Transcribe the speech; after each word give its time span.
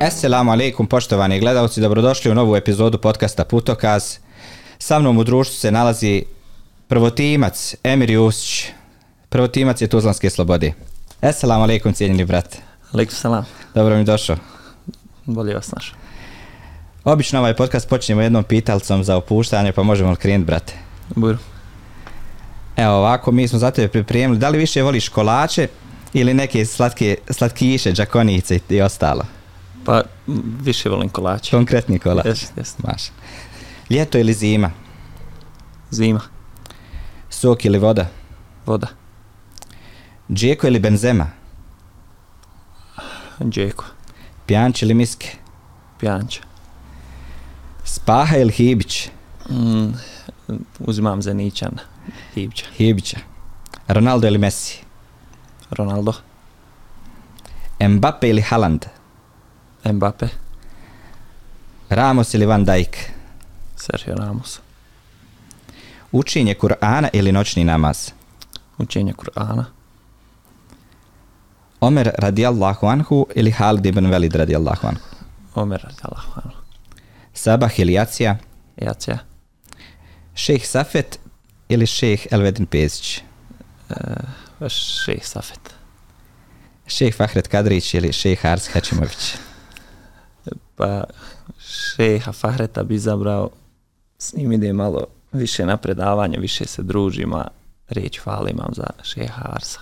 Assalamu 0.00 0.52
alaikum 0.52 0.86
poštovani 0.86 1.40
gledalci, 1.40 1.80
dobrodošli 1.80 2.30
u 2.30 2.34
novu 2.34 2.56
epizodu 2.56 2.98
podcasta 2.98 3.44
Putokaz. 3.44 4.18
Sa 4.78 4.98
mnom 4.98 5.18
u 5.18 5.24
društvu 5.24 5.56
se 5.56 5.70
nalazi 5.70 6.24
prvotimac 6.88 7.74
Emir 7.84 8.10
Jusić. 8.10 8.66
Prvotimac 9.28 9.80
je 9.80 9.88
Tuzlanske 9.88 10.30
slobode. 10.30 10.72
Assalamu 11.20 11.62
alaikum 11.62 11.92
cijenjeni 11.92 12.24
brat. 12.24 12.56
Alaikum 12.92 13.14
salam. 13.14 13.44
Dobro 13.74 13.96
mi 13.96 14.04
došao. 14.04 14.36
Bolje 15.24 15.54
vas 15.54 15.72
našao. 15.72 15.96
Obično 17.04 17.38
ovaj 17.38 17.56
podcast 17.56 17.88
počnemo 17.88 18.22
jednom 18.22 18.44
pitalcom 18.44 19.04
za 19.04 19.16
opuštanje, 19.16 19.72
pa 19.72 19.82
možemo 19.82 20.10
li 20.10 20.16
krenuti, 20.16 20.46
brate? 20.46 20.72
Bujru. 21.14 21.38
Evo 22.76 22.92
ovako, 22.92 23.32
mi 23.32 23.48
smo 23.48 23.58
za 23.58 23.70
tebe 23.70 23.88
pripremili. 23.88 24.38
Da 24.38 24.48
li 24.48 24.58
više 24.58 24.82
voliš 24.82 25.08
kolače 25.08 25.68
ili 26.12 26.34
neke 26.34 26.64
slatke, 26.64 27.16
slatkiše, 27.30 27.92
džakonice 27.92 28.58
i 28.68 28.80
ostalo? 28.80 29.35
Pa 29.86 30.02
više 30.62 30.88
volim 30.88 31.08
kolače. 31.08 31.50
Konkretni 31.50 31.98
kolač. 31.98 32.26
Jes, 32.26 32.52
jes. 32.56 32.78
Maša. 32.78 33.12
Ljeto 33.90 34.18
ili 34.18 34.32
zima? 34.32 34.70
Zima. 35.90 36.20
Sok 37.30 37.64
ili 37.64 37.78
voda? 37.78 38.06
Voda. 38.66 38.86
Džeko 40.32 40.66
ili 40.66 40.78
benzema? 40.78 41.26
Džeko. 43.40 43.84
Pjanč 44.46 44.82
ili 44.82 44.94
miske? 44.94 45.28
Pjanča. 46.00 46.40
Spaha 47.84 48.36
ili 48.36 48.52
hibić? 48.52 49.08
Mm, 49.50 49.92
uzimam 50.78 51.22
za 51.22 51.34
Nićana. 51.34 51.82
Hibća. 52.34 52.66
Hibića. 52.76 53.18
Ronaldo 53.88 54.26
ili 54.26 54.38
Messi? 54.38 54.78
Ronaldo. 55.70 56.12
Mbappe 57.80 58.28
ili 58.28 58.42
Haaland? 58.42 58.84
Mbappe. 59.92 60.28
Ramos 61.88 62.34
ili 62.34 62.46
Van 62.46 62.64
Dijk? 62.64 62.96
Sergio 63.76 64.14
Ramos. 64.14 64.60
Učenje 66.12 66.54
Kur'ana 66.54 67.08
ili 67.12 67.32
noćni 67.32 67.64
namaz? 67.64 68.10
Učenje 68.78 69.12
Kur'ana. 69.12 69.64
Omer 71.80 72.10
radijallahu 72.18 72.86
anhu 72.86 73.26
ili 73.34 73.50
Halid 73.50 73.86
ibn 73.86 74.06
Velid 74.06 74.34
radijallahu 74.34 74.86
anhu? 74.86 75.00
Omer 75.54 75.80
radijallahu 75.82 76.40
anhu. 76.44 76.58
Sabah 77.34 77.80
ili 77.80 77.92
Jacija? 77.92 78.36
Jacija. 78.76 79.18
Šejh 80.34 80.66
Safet 80.66 81.18
ili 81.68 81.86
šejh 81.86 82.26
Elvedin 82.30 82.66
Pezić? 82.66 83.18
E, 83.90 84.68
šejh 84.68 85.26
Safet. 85.26 85.74
Šejh 86.86 87.16
Fahret 87.16 87.48
Kadrić 87.48 87.94
ili 87.94 88.12
šejh 88.12 88.46
Ars 88.46 88.68
Hačimović? 88.68 89.34
Pa 90.76 91.04
šeha 91.58 92.32
Fahreta 92.32 92.82
bi 92.82 92.94
izabrao, 92.94 93.50
s 94.18 94.34
njim 94.34 94.52
ide 94.52 94.72
malo 94.72 95.04
više 95.32 95.66
na 95.66 95.76
predavanje, 95.76 96.38
više 96.38 96.66
se 96.66 96.82
družimo, 96.82 97.44
riječ 97.88 98.18
hvala 98.18 98.50
imam 98.50 98.72
za 98.72 98.86
šeha 99.02 99.42
Arsa. 99.44 99.80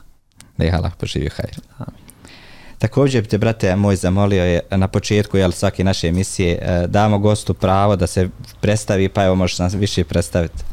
Da 0.57 0.65
je 0.65 0.73
Allah 0.73 0.93
poživio 0.99 1.31
hajr. 1.37 1.61
Amin. 1.79 2.05
Također 2.79 3.23
bi 3.23 3.29
te, 3.29 3.39
brate, 3.39 3.77
moj 3.77 3.97
zamolio 3.97 4.45
je 4.45 4.61
na 4.71 4.89
početku 4.89 5.37
jel, 5.37 5.53
svake 5.53 5.85
naše 5.85 6.09
emisije 6.09 6.59
e, 6.63 6.87
damo 6.87 7.19
gostu 7.19 7.55
pravo 7.55 7.97
da 7.97 8.07
se 8.07 8.29
predstavi, 8.61 9.09
pa 9.09 9.25
evo 9.25 9.35
možeš 9.35 9.59
nas 9.59 9.75
više 9.75 10.05
predstaviti, 10.05 10.65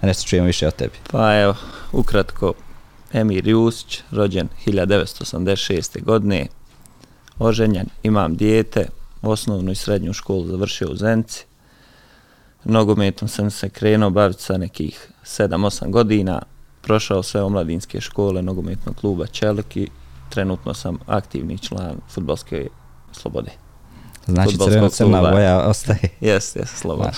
da 0.00 0.06
nešto 0.06 0.28
čujemo 0.28 0.46
više 0.46 0.68
o 0.68 0.70
tebi. 0.70 0.94
Pa 1.10 1.40
evo, 1.40 1.54
ukratko, 1.92 2.52
Emir 3.12 3.48
Jusić, 3.48 4.00
rođen 4.10 4.48
1986. 4.66 6.04
godine, 6.04 6.46
oženjen, 7.38 7.86
imam 8.02 8.36
dijete, 8.36 8.86
osnovnu 9.22 9.72
i 9.72 9.74
srednju 9.74 10.12
školu 10.12 10.46
završio 10.46 10.88
u 10.88 10.96
Zenci. 10.96 11.44
Nogometom 12.64 13.28
sam 13.28 13.50
se 13.50 13.68
krenuo 13.68 14.10
baviti 14.10 14.42
sa 14.42 14.56
nekih 14.56 15.10
7-8 15.24 15.90
godina, 15.90 16.42
prošao 16.82 17.22
sve 17.22 17.42
omladinske 17.42 18.00
škole 18.00 18.42
nogometnog 18.42 18.96
kluba 18.96 19.26
Čelik 19.26 19.76
i 19.76 19.88
trenutno 20.28 20.74
sam 20.74 20.98
aktivni 21.06 21.58
član 21.58 21.96
futbolske 22.08 22.68
slobode. 23.12 23.50
Znači 24.26 24.58
crveno 24.58 24.88
crna 24.88 25.30
boja 25.30 25.58
ostaje. 25.58 26.08
Jes, 26.20 26.56
jes, 26.56 26.70
sloboda. 26.70 27.12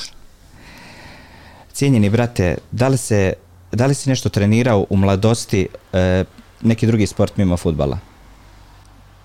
Cijenjeni 1.73 2.11
brate, 2.11 2.57
da 2.71 2.89
li, 2.89 2.97
se, 2.97 3.33
da 3.73 3.87
li 3.87 3.95
si 3.95 4.09
nešto 4.09 4.29
trenirao 4.29 4.87
u 4.91 4.97
mladosti 4.97 5.69
e, 5.93 6.25
neki 6.63 6.87
drugi 6.87 7.07
sport 7.07 7.37
mimo 7.37 7.57
futbala? 7.57 7.99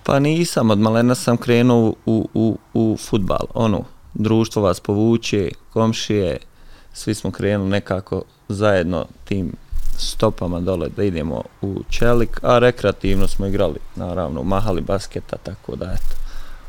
Pa 0.05 0.19
nisam, 0.19 0.69
od 0.69 0.79
malena 0.79 1.15
sam 1.15 1.37
krenuo 1.37 1.93
u, 2.05 2.29
u, 2.33 2.57
u 2.73 2.97
futbal. 3.09 3.47
Ono, 3.53 3.83
društvo 4.13 4.61
vas 4.61 4.79
povuče, 4.79 5.49
komšije, 5.73 6.37
svi 6.93 7.13
smo 7.13 7.31
krenuli 7.31 7.69
nekako 7.69 8.23
zajedno 8.49 9.05
tim 9.23 9.51
stopama 9.97 10.59
dole 10.59 10.89
da 10.89 11.03
idemo 11.03 11.43
u 11.61 11.81
Čelik, 11.89 12.39
a 12.43 12.59
rekreativno 12.59 13.27
smo 13.27 13.45
igrali, 13.45 13.79
naravno, 13.95 14.43
mahali 14.43 14.81
basketa, 14.81 15.37
tako 15.37 15.75
da, 15.75 15.85
eto, 15.85 16.15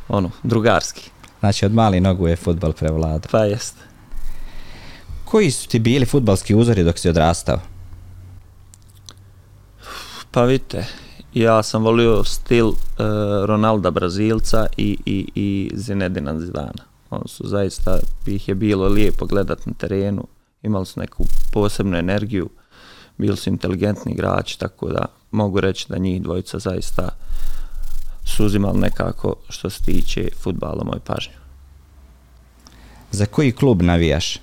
ono, 0.09 0.31
drugarski. 0.43 1.11
Znači 1.41 1.67
od 1.67 1.75
mali 1.75 2.01
nogu 2.01 2.29
je 2.29 2.37
futbal 2.37 2.73
prevladao. 2.73 3.31
Pa 3.31 3.45
jest. 3.45 3.75
Koji 5.25 5.51
su 5.51 5.69
ti 5.69 5.79
bili 5.79 6.07
futbalski 6.07 6.55
uzori 6.55 6.85
dok 6.85 6.99
si 6.99 7.09
odrastao? 7.09 7.61
Pa 10.31 10.43
vidite, 10.43 10.87
ja 11.41 11.63
sam 11.63 11.85
volio 11.85 12.25
stil 12.25 12.67
uh, 12.67 12.77
Ronalda 13.45 13.91
Brazilca 13.91 14.67
i, 14.77 14.99
i, 15.07 15.29
i 15.35 15.71
Zinedina 15.75 16.41
Zidana. 16.41 16.85
Oni 17.11 17.29
su 17.29 17.49
zaista, 17.49 17.99
ih 18.27 18.49
je 18.49 18.55
bilo 18.55 18.89
lijepo 18.89 19.27
gledat 19.27 19.67
na 19.67 19.73
terenu, 19.79 20.27
imali 20.63 20.87
su 20.87 21.01
neku 21.01 21.25
posebnu 21.53 21.97
energiju, 21.97 22.49
bili 23.19 23.37
su 23.37 23.51
inteligentni 23.51 24.13
igrači, 24.13 24.59
tako 24.59 24.89
da 24.89 25.07
mogu 25.31 25.61
reći 25.61 25.87
da 25.89 25.99
njih 25.99 26.23
dvojica 26.23 26.59
zaista 26.59 27.09
su 28.25 28.45
uzimali 28.47 28.79
nekako 28.79 29.35
što 29.49 29.71
se 29.71 29.83
tiče 29.83 30.29
futbala 30.43 30.85
moj 30.85 31.01
pažnju. 31.05 31.35
Za 33.11 33.27
koji 33.27 33.53
klub 33.53 33.83
navijaš? 33.83 34.37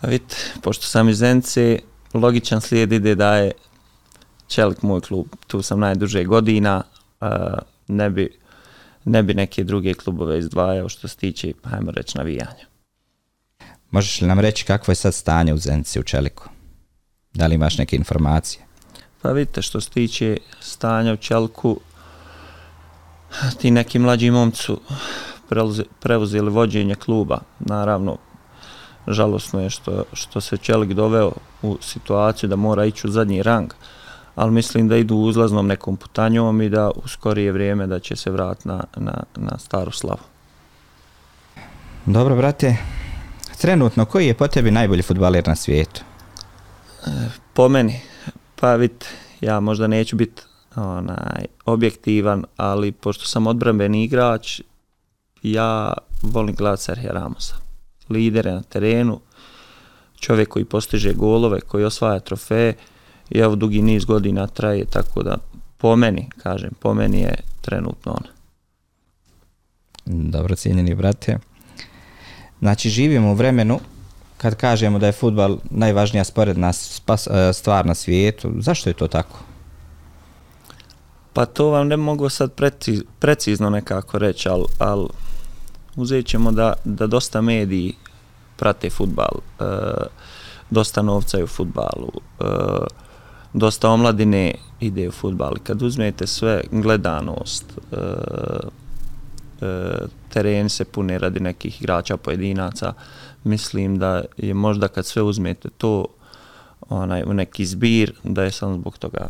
A 0.00 0.06
vidite, 0.06 0.36
pošto 0.62 0.86
sam 0.86 1.08
iz 1.08 1.18
Zence, 1.18 1.78
logičan 2.14 2.60
slijed 2.60 2.92
ide 2.92 3.14
da 3.14 3.36
je 3.36 3.52
Čelik 4.48 4.82
moj 4.82 5.00
klub. 5.00 5.26
Tu 5.46 5.62
sam 5.62 5.80
najduže 5.80 6.24
godina, 6.24 6.82
uh, 7.20 7.28
ne 7.88 8.10
bi, 8.10 8.38
ne 9.04 9.22
bi 9.22 9.34
neke 9.34 9.64
druge 9.64 9.94
klubove 9.94 10.38
izdvajao 10.38 10.88
što 10.88 11.08
se 11.08 11.16
tiče, 11.16 11.52
hajmo 11.64 11.90
reći, 11.90 12.18
navijanja. 12.18 12.66
Možeš 13.90 14.20
li 14.20 14.28
nam 14.28 14.40
reći 14.40 14.64
kakvo 14.64 14.90
je 14.90 14.96
sad 14.96 15.14
stanje 15.14 15.54
u 15.54 15.58
Zenci 15.58 16.00
u 16.00 16.02
Čeliku? 16.02 16.48
Da 17.34 17.46
li 17.46 17.54
imaš 17.54 17.78
neke 17.78 17.96
informacije? 17.96 18.64
Pa 19.22 19.32
vidite, 19.32 19.62
što 19.62 19.80
se 19.80 19.90
tiče 19.90 20.36
stanja 20.60 21.12
u 21.12 21.16
Čeliku, 21.16 21.80
ti 23.60 23.70
neki 23.70 23.98
mlađi 23.98 24.30
preuze- 25.50 25.84
preuzeli 26.00 26.50
vođenje 26.50 26.94
kluba. 26.94 27.38
Naravno, 27.58 28.18
žalosno 29.08 29.60
je 29.60 29.70
što, 29.70 30.04
što 30.12 30.40
se 30.40 30.56
Čelik 30.56 30.92
doveo 30.92 31.32
u 31.62 31.78
situaciju 31.80 32.48
da 32.48 32.56
mora 32.56 32.84
ići 32.84 33.06
u 33.06 33.10
zadnji 33.10 33.42
rang, 33.42 33.72
ali 34.36 34.52
mislim 34.52 34.88
da 34.88 34.96
idu 34.96 35.16
uzlaznom 35.16 35.66
nekom 35.66 35.96
putanjom 35.96 36.62
i 36.62 36.68
da 36.68 36.90
u 36.90 37.08
skorije 37.08 37.52
vrijeme 37.52 37.86
da 37.86 37.98
će 37.98 38.16
se 38.16 38.30
vratiti 38.30 38.68
na, 38.68 38.84
na, 38.96 39.22
na 39.36 39.58
staru 39.58 39.90
slavu. 39.90 40.20
Dobro, 42.06 42.36
brate. 42.36 42.76
Trenutno, 43.60 44.04
koji 44.04 44.26
je 44.26 44.34
po 44.34 44.48
tebi 44.48 44.70
najbolji 44.70 45.02
futbaler 45.02 45.48
na 45.48 45.56
svijetu? 45.56 46.02
Po 47.52 47.68
meni, 47.68 48.00
pa 48.60 48.74
vidite, 48.74 49.06
ja 49.40 49.60
možda 49.60 49.86
neću 49.86 50.16
biti 50.16 50.42
onaj, 50.76 51.44
objektivan, 51.64 52.44
ali 52.56 52.92
pošto 52.92 53.26
sam 53.26 53.46
odbrambeni 53.46 54.04
igrač, 54.04 54.60
ja 55.42 55.92
volim 56.22 56.54
gledati 56.54 56.82
Serhija 56.82 57.12
Ramosa. 57.12 57.54
Lidere 58.10 58.52
na 58.52 58.62
terenu, 58.62 59.20
čovjek 60.20 60.48
koji 60.48 60.64
postiže 60.64 61.12
golove, 61.12 61.60
koji 61.60 61.84
osvaja 61.84 62.20
trofeje 62.20 62.74
i 63.30 63.38
evo 63.38 63.56
dugi 63.56 63.82
niz 63.82 64.04
godina 64.04 64.46
traje, 64.46 64.84
tako 64.84 65.22
da 65.22 65.36
po 65.76 65.96
meni, 65.96 66.28
kažem, 66.42 66.70
po 66.80 66.94
meni 66.94 67.20
je 67.20 67.34
trenutno 67.60 68.12
on. 68.12 68.26
Dobro, 70.30 70.56
cijenjeni 70.56 70.94
brate. 70.94 71.38
Znači, 72.60 72.90
živimo 72.90 73.30
u 73.30 73.34
vremenu 73.34 73.80
kad 74.36 74.54
kažemo 74.54 74.98
da 74.98 75.06
je 75.06 75.12
futbal 75.12 75.58
najvažnija 75.70 76.24
sporedna 76.24 76.68
e, 76.68 77.52
stvar 77.52 77.86
na 77.86 77.94
svijetu. 77.94 78.52
Zašto 78.58 78.90
je 78.90 78.94
to 78.94 79.08
tako? 79.08 79.38
Pa 81.32 81.46
to 81.46 81.68
vam 81.68 81.88
ne 81.88 81.96
mogu 81.96 82.28
sad 82.28 82.52
preciz, 82.52 83.02
precizno 83.18 83.70
nekako 83.70 84.18
reći, 84.18 84.48
ali 84.48 84.64
al 84.78 85.08
uzet 85.96 86.26
ćemo 86.26 86.52
da, 86.52 86.72
da 86.84 87.06
dosta 87.06 87.40
mediji 87.40 87.94
prate 88.56 88.90
futbal, 88.90 89.40
e, 89.60 89.64
dosta 90.70 91.02
novca 91.02 91.38
je 91.38 91.44
u 91.44 91.46
futbalu, 91.46 92.12
e, 92.40 92.44
dosta 93.56 93.90
omladine 93.90 94.54
ide 94.80 95.08
u 95.08 95.12
futbal. 95.12 95.54
Kad 95.62 95.82
uzmete 95.82 96.26
sve 96.26 96.62
gledanost, 96.70 97.64
e, 97.92 97.96
tereni 100.28 100.68
se 100.68 100.84
pune 100.84 101.18
radi 101.18 101.40
nekih 101.40 101.80
igrača 101.80 102.16
pojedinaca. 102.16 102.92
Mislim 103.44 103.98
da 103.98 104.24
je 104.36 104.54
možda 104.54 104.88
kad 104.88 105.06
sve 105.06 105.22
uzmete 105.22 105.68
to 105.78 106.06
onaj, 106.88 107.22
u 107.22 107.34
neki 107.34 107.66
zbir, 107.66 108.12
da 108.22 108.42
je 108.44 108.52
samo 108.52 108.74
zbog 108.74 108.98
toga 108.98 109.28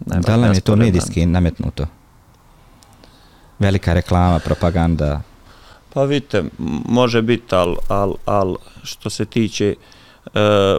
Da 0.00 0.36
li 0.36 0.56
je 0.56 0.60
to 0.60 0.76
medijski 0.76 1.26
nametnuto? 1.26 1.86
Velika 3.58 3.94
reklama, 3.94 4.38
propaganda? 4.38 5.22
Pa 5.94 6.04
vidite, 6.04 6.44
može 6.88 7.22
biti, 7.22 7.54
ali 7.54 7.76
al, 7.88 8.14
al, 8.24 8.56
što 8.82 9.10
se 9.10 9.24
tiče 9.24 9.74
e, 10.34 10.76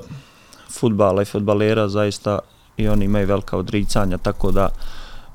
futbala 0.69 1.21
i 1.21 1.25
futbalera, 1.25 1.87
zaista 1.87 2.39
i 2.77 2.87
oni 2.87 3.05
imaju 3.05 3.27
velika 3.27 3.57
odricanja, 3.57 4.17
tako 4.17 4.51
da 4.51 4.69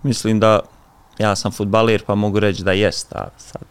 mislim 0.03 0.41
da 0.41 0.61
ja 1.19 1.37
sam 1.37 1.53
futbaler 1.53 2.03
pa 2.07 2.15
mogu 2.15 2.41
reći 2.41 2.65
da 2.65 2.73
jest, 2.73 3.13
a 3.13 3.29
sad 3.39 3.63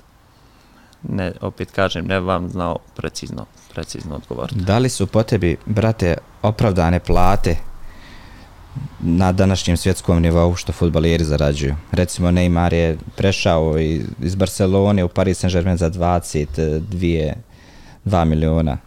ne, 1.03 1.31
opet 1.41 1.71
kažem, 1.71 2.05
ne 2.05 2.19
vam 2.19 2.49
znao 2.49 2.77
precizno, 2.95 3.45
precizno 3.73 4.15
odgovoriti. 4.15 4.59
Da 4.59 4.77
li 4.77 4.89
su 4.89 5.07
po 5.07 5.23
tebi, 5.23 5.57
brate, 5.65 6.17
opravdane 6.41 6.99
plate 6.99 7.55
na 8.99 9.31
današnjem 9.31 9.77
svjetskom 9.77 10.21
nivou 10.21 10.55
što 10.55 10.71
futbaleri 10.71 11.23
zarađuju? 11.23 11.75
Recimo 11.91 12.31
Neymar 12.31 12.73
je 12.73 12.97
prešao 13.15 13.79
iz 14.19 14.35
Barcelone 14.35 15.03
u 15.03 15.07
Paris 15.07 15.43
Saint-Germain 15.43 15.77
za 15.77 15.89
22 15.89 17.33
2 18.05 18.25
miliona 18.25 18.77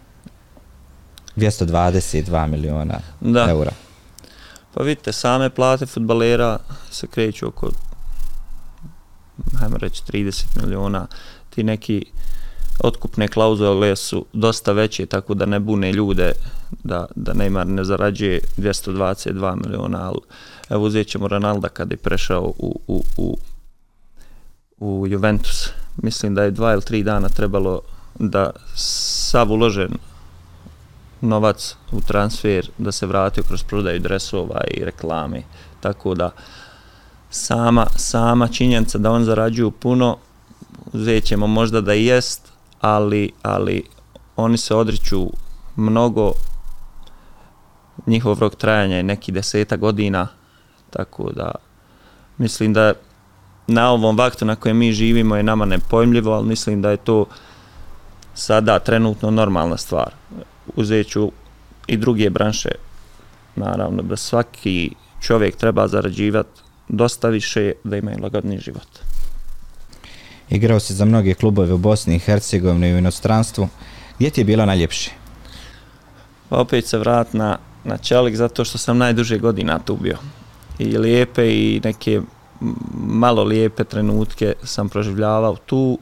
222 1.37 2.47
miliona 2.47 3.01
da. 3.21 3.47
eura. 3.51 3.71
Pa 4.75 4.83
vidite, 4.83 5.13
same 5.13 5.51
plate 5.51 5.87
futbalera 5.87 6.59
se 6.91 7.07
kreću 7.07 7.49
oko 7.49 7.71
hajmo 9.59 9.77
reći 9.77 10.03
30 10.03 10.45
miliona. 10.63 11.07
Ti 11.51 11.63
neki 11.63 12.05
otkupne 12.81 13.29
klauzule 13.29 13.97
su 13.97 14.27
dosta 14.33 14.73
veće, 14.73 15.07
tako 15.07 15.35
da 15.35 15.47
ne 15.47 15.61
bune 15.61 15.93
ljude 15.93 16.33
da, 16.85 17.07
da 17.17 17.33
Neymar 17.33 17.65
ne 17.65 17.85
zarađuje 17.85 18.41
222 18.57 19.67
miliona, 19.67 20.09
ali 20.09 20.19
evo 20.71 20.85
uzet 20.85 21.07
ćemo 21.07 21.29
Ronalda 21.29 21.69
kad 21.69 21.91
je 21.91 21.97
prešao 21.97 22.43
u, 22.59 22.81
u, 22.87 23.05
u, 23.17 23.39
u 24.79 25.07
Juventus. 25.07 25.69
Mislim 25.97 26.35
da 26.35 26.43
je 26.43 26.51
dva 26.51 26.73
ili 26.73 26.83
tri 26.83 27.03
dana 27.03 27.29
trebalo 27.29 27.81
da 28.19 28.51
sav 28.75 29.53
uložen 29.53 29.91
novac 31.21 31.77
u 31.93 32.01
transfer 32.01 32.71
da 32.79 32.93
se 32.93 33.07
vrati 33.07 33.43
kroz 33.43 33.63
prodaju 33.63 34.01
dresova 34.01 34.61
i 34.71 34.85
reklame. 34.85 35.43
Tako 35.81 36.15
da 36.15 36.31
sama, 37.31 37.87
sama 37.97 38.49
činjenica 38.49 38.99
da 38.99 39.11
on 39.11 39.25
zarađuju 39.25 39.71
puno, 39.71 40.17
uzet 40.93 41.25
ćemo 41.25 41.47
možda 41.47 41.81
da 41.81 41.93
jest, 41.93 42.53
ali, 42.81 43.33
ali 43.43 43.85
oni 44.37 44.57
se 44.57 44.75
odriču 44.75 45.27
mnogo 45.77 46.33
njihov 48.07 48.39
rok 48.39 48.55
trajanja 48.55 48.97
je 48.97 49.03
neki 49.03 49.33
deseta 49.33 49.77
godina, 49.77 50.29
tako 50.91 51.33
da 51.33 51.51
mislim 52.39 52.73
da 52.73 52.93
na 53.67 53.91
ovom 53.91 54.17
vaktu 54.17 54.45
na 54.45 54.57
kojem 54.57 54.77
mi 54.77 54.93
živimo 54.93 55.37
je 55.37 55.43
nama 55.43 55.65
nepojmljivo, 55.65 56.33
ali 56.33 56.47
mislim 56.47 56.83
da 56.83 56.91
je 56.91 56.97
to 56.97 57.27
sada 58.35 58.79
trenutno 58.79 59.31
normalna 59.31 59.77
stvar 59.77 60.13
uzet 60.77 61.09
ću 61.09 61.33
i 61.87 61.97
druge 61.97 62.31
branše, 62.31 62.71
naravno, 63.57 64.03
da 64.03 64.17
svaki 64.17 64.91
čovjek 65.21 65.57
treba 65.57 65.89
zarađivati 65.89 66.61
dosta 66.89 67.29
više 67.29 67.73
da 67.85 67.97
ima 67.97 68.11
lagodni 68.23 68.59
život. 68.59 68.89
Igrao 70.51 70.81
si 70.81 70.95
za 70.95 71.05
mnoge 71.05 71.35
klubove 71.35 71.73
u 71.73 71.79
Bosni 71.79 72.17
i 72.17 72.19
Hercegovini 72.19 72.89
i 72.89 72.95
u 72.95 72.99
inostranstvu. 72.99 73.69
Gdje 74.19 74.31
ti 74.31 74.41
je 74.41 74.45
bilo 74.45 74.67
najljepše? 74.67 75.11
Pa 76.49 76.57
opet 76.57 76.87
se 76.87 76.99
vrat 76.99 77.33
na, 77.33 77.59
na 77.85 77.97
Čelik 77.97 78.37
zato 78.37 78.65
što 78.65 78.79
sam 78.79 78.99
najduže 78.99 79.39
godina 79.39 79.79
tu 79.79 79.97
bio. 79.97 80.19
I 80.79 80.99
lijepe 80.99 81.49
i 81.49 81.81
neke 81.85 82.21
malo 83.07 83.45
lijepe 83.45 83.85
trenutke 83.85 84.53
sam 84.63 84.89
proživljavao 84.89 85.57
tu 85.57 85.99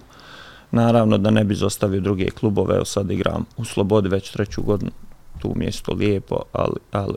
naravno 0.73 1.19
da 1.19 1.31
ne 1.31 1.45
bi 1.45 1.55
zostavio 1.55 2.01
druge 2.01 2.31
klubove, 2.31 2.75
evo 2.75 2.85
sad 2.85 3.11
igram 3.11 3.45
u 3.57 3.65
Slobodi 3.65 4.09
već 4.09 4.31
treću 4.31 4.63
godinu, 4.63 4.91
tu 5.39 5.53
mjesto 5.57 5.93
lijepo, 5.93 6.43
ali, 6.53 6.77
ali 6.93 7.17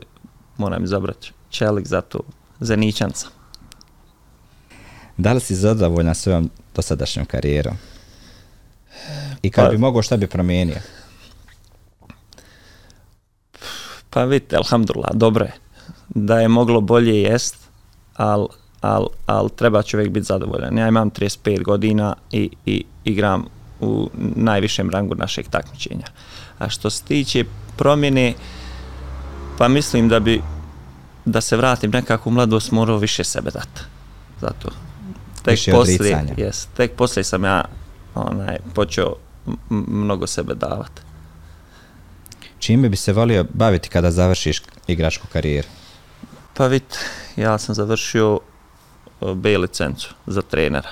moram 0.56 0.84
izabrati 0.84 1.32
Čelik 1.50 1.86
za 1.86 2.00
to, 2.00 2.20
Zeničanca. 2.60 3.26
Da 5.16 5.32
li 5.32 5.40
si 5.40 5.54
zadovoljna 5.54 6.14
svojom 6.14 6.50
dosadašnjom 6.74 7.26
karijerom? 7.26 7.76
I 9.42 9.50
kad 9.50 9.64
pa, 9.64 9.70
bi 9.70 9.78
mogo, 9.78 10.02
šta 10.02 10.16
bi 10.16 10.26
promijenio? 10.26 10.76
Pa 14.10 14.24
vidite, 14.24 14.56
alhamdulillah, 14.56 15.10
dobro 15.14 15.44
je. 15.44 15.52
Da 16.08 16.40
je 16.40 16.48
moglo 16.48 16.80
bolje 16.80 17.22
jest, 17.22 17.56
ali 18.14 18.46
al, 18.80 19.06
al 19.26 19.48
treba 19.48 19.82
čovjek 19.82 20.10
biti 20.10 20.26
zadovoljan. 20.26 20.78
Ja 20.78 20.88
imam 20.88 21.10
35 21.10 21.62
godina 21.62 22.14
i, 22.32 22.50
i 22.66 22.84
igram 23.04 23.44
u 23.80 24.10
najvišem 24.36 24.90
rangu 24.90 25.14
našeg 25.14 25.48
takmičenja. 25.48 26.06
A 26.58 26.68
što 26.68 26.90
se 26.90 27.04
tiče 27.04 27.44
promjene, 27.76 28.34
pa 29.58 29.68
mislim 29.68 30.08
da 30.08 30.20
bi 30.20 30.42
da 31.24 31.40
se 31.40 31.56
vratim 31.56 31.90
nekako 31.90 32.28
u 32.28 32.32
mladost 32.32 32.72
morao 32.72 32.96
više 32.96 33.24
sebe 33.24 33.50
dati. 33.50 33.80
Zato. 34.40 34.68
Tek 35.42 35.52
više 35.52 35.72
poslije, 35.72 36.24
yes, 36.36 36.66
tek 36.76 36.92
poslije 36.92 37.24
sam 37.24 37.44
ja 37.44 37.64
onaj, 38.14 38.56
počeo 38.74 39.14
mnogo 39.70 40.26
sebe 40.26 40.54
davati. 40.54 41.02
Čime 42.58 42.88
bi 42.88 42.96
se 42.96 43.12
volio 43.12 43.44
baviti 43.54 43.88
kada 43.88 44.10
završiš 44.10 44.62
igračku 44.86 45.26
karijeru? 45.32 45.68
Pa 46.54 46.66
vid, 46.66 46.82
ja 47.36 47.58
sam 47.58 47.74
završio 47.74 48.40
E, 49.20 49.34
B 49.34 49.58
licencu 49.58 50.14
za 50.26 50.42
trenera. 50.42 50.90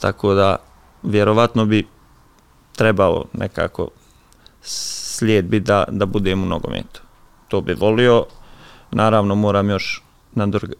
Tako 0.00 0.34
da 0.34 0.56
vjerovatno 1.02 1.64
bi 1.64 1.86
trebalo 2.76 3.24
nekako 3.32 3.88
slijed 4.62 5.44
bi 5.44 5.60
da, 5.60 5.84
da 5.88 6.06
budem 6.06 6.42
u 6.42 6.46
nogometu. 6.46 7.02
To 7.48 7.60
bi 7.60 7.74
volio. 7.74 8.26
Naravno 8.90 9.34
moram 9.34 9.70
još 9.70 10.02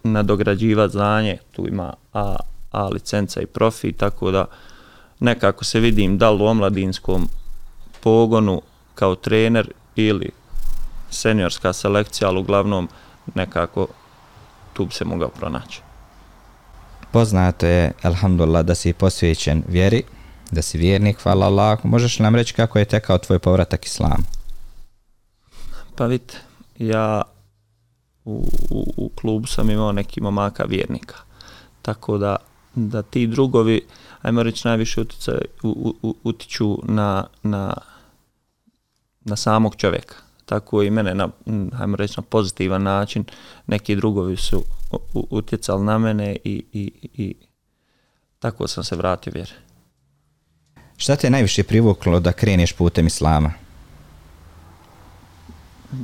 nadograđivati 0.03 0.93
znanje. 0.93 1.39
Tu 1.53 1.69
ima 1.69 1.95
A, 2.13 2.37
A 2.73 2.89
licenca 2.89 3.41
i 3.41 3.47
profi, 3.47 3.93
tako 3.93 4.31
da 4.31 4.45
nekako 5.21 5.65
se 5.65 5.81
vidim 5.81 6.19
da 6.19 6.31
li 6.31 6.43
u 6.43 6.47
omladinskom 6.47 7.29
pogonu 8.01 8.63
kao 8.95 9.15
trener 9.15 9.71
ili 9.97 10.31
seniorska 11.11 11.73
selekcija, 11.73 12.29
ali 12.29 12.41
uglavnom 12.41 12.89
nekako 13.35 13.87
tu 14.73 14.85
bi 14.85 14.93
se 14.93 15.05
mogao 15.05 15.29
pronaći. 15.29 15.83
Poznato 17.13 17.67
je, 17.67 17.93
alhamdulillah, 18.03 18.65
da 18.65 18.75
si 18.75 18.93
posvećen 18.93 19.63
vjeri, 19.69 20.03
da 20.51 20.63
si 20.63 20.79
vjernik, 20.79 21.23
hvala 21.23 21.47
Allah. 21.47 21.85
Možeš 21.85 22.19
nam 22.19 22.35
reći 22.35 22.55
kako 22.55 22.79
je 22.79 22.85
tekao 22.85 23.19
tvoj 23.19 23.39
povratak 23.39 23.87
islamu? 23.87 24.25
Pa 25.95 26.07
vidite, 26.07 26.37
ja 26.79 27.23
u, 28.25 28.49
u, 28.71 28.93
u 28.97 29.09
klubu 29.09 29.47
sam 29.47 29.71
imao 29.71 29.93
neki 29.93 30.21
momaka 30.21 30.65
vjernika. 30.65 31.15
Tako 31.83 32.19
da, 32.19 32.37
da 32.75 33.03
ti 33.03 33.27
drugovi, 33.27 33.87
ajmo 34.23 34.43
reći, 34.43 34.69
najviše 34.69 35.01
utice, 35.01 35.33
u, 35.63 35.95
u, 36.03 36.15
utiču 36.25 36.79
na, 36.83 37.27
na, 37.43 37.75
na 39.25 39.37
samog 39.37 39.77
čovjeka. 39.77 40.15
Tako 40.47 40.83
i 40.83 40.91
mene, 40.91 41.15
na, 41.15 41.29
ajmo 41.79 41.97
reći, 41.97 42.15
na 42.17 42.23
pozitivan 42.23 42.83
način, 42.83 43.25
neki 43.67 43.97
drugovi 43.97 44.37
su 44.37 44.63
utjecali 45.31 45.85
na 45.85 45.99
mene 45.99 46.37
i, 46.45 46.65
i, 46.73 46.93
i 47.15 47.35
tako 48.39 48.69
sam 48.69 48.85
se 48.85 48.97
vratio 48.97 49.33
vjeri. 49.35 49.53
Šta 50.97 51.17
te 51.17 51.31
najviše 51.31 51.63
privuklo 51.63 52.21
da 52.21 52.33
kreneš 52.33 52.73
putem 52.73 53.07
islama? 53.07 53.53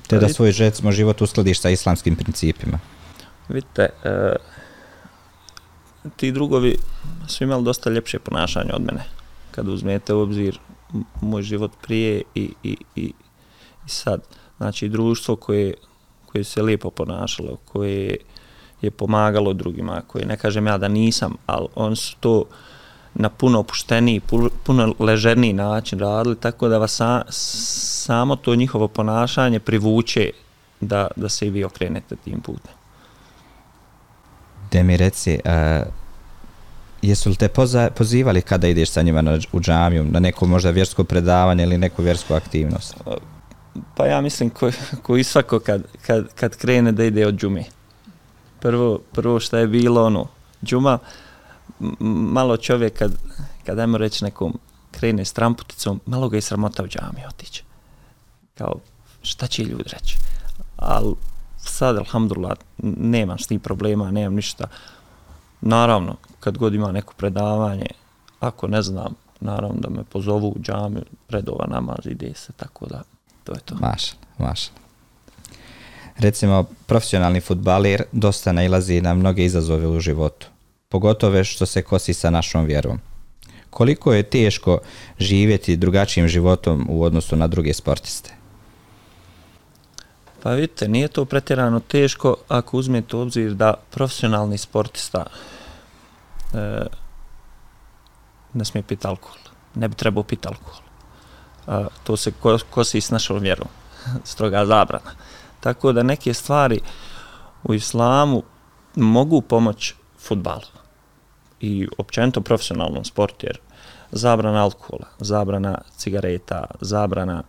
Te 0.07 0.19
da 0.19 0.29
svoj 0.29 0.53
žecmo 0.53 0.93
život 0.93 1.21
uskladiš 1.21 1.61
sa 1.61 1.71
islamskim 1.71 2.17
principima? 2.17 2.79
Vidite, 3.49 3.89
e, 4.05 4.37
ti 6.17 6.33
drugovi 6.33 6.77
su 7.29 7.45
imali 7.45 7.65
dosta 7.65 7.91
ljepše 7.91 8.19
ponašanje 8.19 8.71
od 8.73 8.83
mene. 8.83 9.05
Kad 9.51 9.69
uzmete 9.69 10.15
u 10.15 10.21
obzir 10.21 10.59
moj 11.21 11.43
život 11.43 11.73
prije 11.83 12.23
i, 12.35 12.51
i, 12.63 12.77
i, 12.97 13.13
i 13.87 13.89
sad. 13.89 14.23
Znači, 14.57 14.89
društvo 14.89 15.37
koje, 15.37 15.75
koje 16.27 16.45
se 16.45 16.63
lijepo 16.63 16.91
ponašalo, 16.91 17.57
koje 17.57 18.17
je 18.85 18.91
pomagalo 18.91 19.53
drugima, 19.53 20.03
koje 20.07 20.27
ne 20.27 20.37
kažem 20.37 20.67
ja 20.67 20.79
da 20.79 20.89
nisam, 20.89 21.37
ali 21.47 21.67
oni 21.75 21.97
su 21.97 22.17
to 22.21 22.45
na 23.15 23.29
puno 23.29 23.59
opušteniji, 23.59 24.21
puno 24.65 24.95
ležerniji 24.99 25.53
način 25.53 25.99
radili, 25.99 26.37
tako 26.37 26.69
da 26.69 26.79
vas 26.79 26.93
sa, 26.93 27.25
samo 27.29 28.37
to 28.37 28.55
njihovo 28.55 28.89
ponašanje 28.89 29.61
privuče 29.61 30.31
da, 30.81 31.09
da 31.17 31.29
se 31.29 31.47
i 31.47 31.51
vi 31.51 31.65
okrenete 31.65 32.17
tim 32.17 32.41
putem. 32.41 32.73
Da 34.73 34.83
mi 34.83 34.97
reci, 34.97 35.39
uh, 35.45 35.87
jesu 37.03 37.31
li 37.31 37.37
te 37.37 37.49
poza, 37.49 37.91
pozivali 37.91 38.43
kada 38.43 38.69
ideš 38.69 38.91
sa 38.91 39.03
njima 39.03 39.23
na, 39.23 39.39
u 39.53 39.61
džamiju, 39.61 40.05
na 40.05 40.21
neko 40.21 40.47
možda 40.47 40.71
vjersko 40.71 41.05
predavanje 41.05 41.63
ili 41.63 41.79
neku 41.79 42.03
vjersku 42.03 42.35
aktivnost? 42.35 42.95
Pa 43.95 44.07
ja 44.07 44.21
mislim 44.21 44.51
ko, 44.51 44.71
ko 45.03 45.23
svako 45.23 45.59
kad, 45.59 45.83
kad, 46.07 46.35
kad 46.35 46.57
krene 46.57 46.93
da 46.93 47.05
ide 47.05 47.27
od 47.27 47.35
džume. 47.35 47.65
Prvo, 48.65 48.99
prvo 49.13 49.41
što 49.41 49.57
je 49.57 49.67
bilo 49.67 50.05
ono, 50.05 50.27
džuma, 50.65 50.99
malo 52.01 52.57
čovjek 52.57 52.99
kad, 52.99 53.13
kad 53.65 53.79
ajmo 53.79 53.99
reći 53.99 54.25
nekom 54.25 54.59
krene 54.91 55.25
s 55.25 55.33
tramputicom, 55.33 56.01
malo 56.07 56.29
ga 56.29 56.37
je 56.37 56.41
sramota 56.41 56.83
u 56.83 56.87
džami 56.87 57.27
otići. 57.29 57.65
Kao, 58.55 58.75
šta 59.23 59.47
će 59.47 59.65
ljudi 59.65 59.85
reći? 59.93 60.17
Ali 60.77 61.15
sad, 61.59 61.97
alhamdulillah, 61.97 62.57
nemam 62.83 63.39
s 63.39 63.47
tim 63.47 63.61
problema, 63.61 64.11
nemam 64.11 64.35
ništa. 64.35 64.65
Naravno, 65.61 66.17
kad 66.41 66.59
god 66.59 66.75
ima 66.75 66.93
neko 66.93 67.15
predavanje, 67.17 67.87
ako 68.41 68.69
ne 68.69 68.83
znam, 68.83 69.15
naravno 69.41 69.81
da 69.81 69.91
me 69.91 70.05
pozovu 70.05 70.49
u 70.49 70.61
džami, 70.63 71.01
redova 71.29 71.67
namaz, 71.67 72.07
ide 72.07 72.35
se, 72.35 72.53
tako 72.53 72.87
da, 72.87 73.03
to 73.45 73.53
je 73.53 73.61
to. 73.61 73.75
Mašal, 73.75 74.19
mašal. 74.39 74.84
Recimo, 76.19 76.65
profesionalni 76.87 77.41
futbaler 77.41 78.05
dosta 78.13 78.53
nailazi 78.53 79.01
na 79.01 79.15
mnoge 79.15 79.45
izazove 79.45 79.89
u 79.89 80.01
životu, 80.01 80.47
pogotovo 80.89 81.45
što 81.45 81.67
se 81.67 81.83
kosi 81.83 82.15
sa 82.15 82.31
našom 82.31 82.65
vjerom. 82.65 83.01
Koliko 83.71 84.13
je 84.13 84.23
teško 84.23 84.79
živjeti 85.19 85.77
drugačijim 85.77 86.29
životom 86.29 86.87
u 86.91 87.03
odnosu 87.03 87.37
na 87.37 87.47
druge 87.47 87.75
sportiste? 87.75 88.31
Pa 90.43 90.51
vidite, 90.51 90.89
nije 90.89 91.09
to 91.09 91.25
pretjerano 91.25 91.81
teško 91.81 92.37
ako 92.49 92.79
uzmete 92.79 93.17
u 93.17 93.21
obzir 93.21 93.55
da 93.55 93.75
profesionalni 93.91 94.59
sportista 94.59 95.27
e, 96.55 96.87
ne 98.53 98.65
smije 98.65 98.83
piti 98.83 99.07
alkohol. 99.07 99.39
Ne 99.75 99.89
bi 99.89 99.95
trebao 99.95 100.23
piti 100.23 100.49
alkohol. 100.49 100.83
E, 101.69 101.87
to 102.05 102.17
se 102.17 102.33
kosi 102.71 103.01
s 103.01 103.11
našom 103.11 103.39
vjerom. 103.39 103.69
Stroga 104.25 104.67
zabrana. 104.67 105.11
Tako 105.65 105.93
da 105.93 106.03
neke 106.03 106.35
stvari 106.35 106.81
u 107.65 107.75
islamu 107.75 108.43
mogu 108.95 109.41
pomoći 109.41 109.95
futbalu 110.19 110.63
i 111.61 111.89
općenito 111.99 112.41
profesionalnom 112.41 113.05
sportu, 113.05 113.47
jer 113.47 113.59
zabrana 114.13 114.63
alkohola, 114.63 115.07
zabrana 115.19 115.79
cigareta, 115.97 116.65
zabrana 116.81 117.43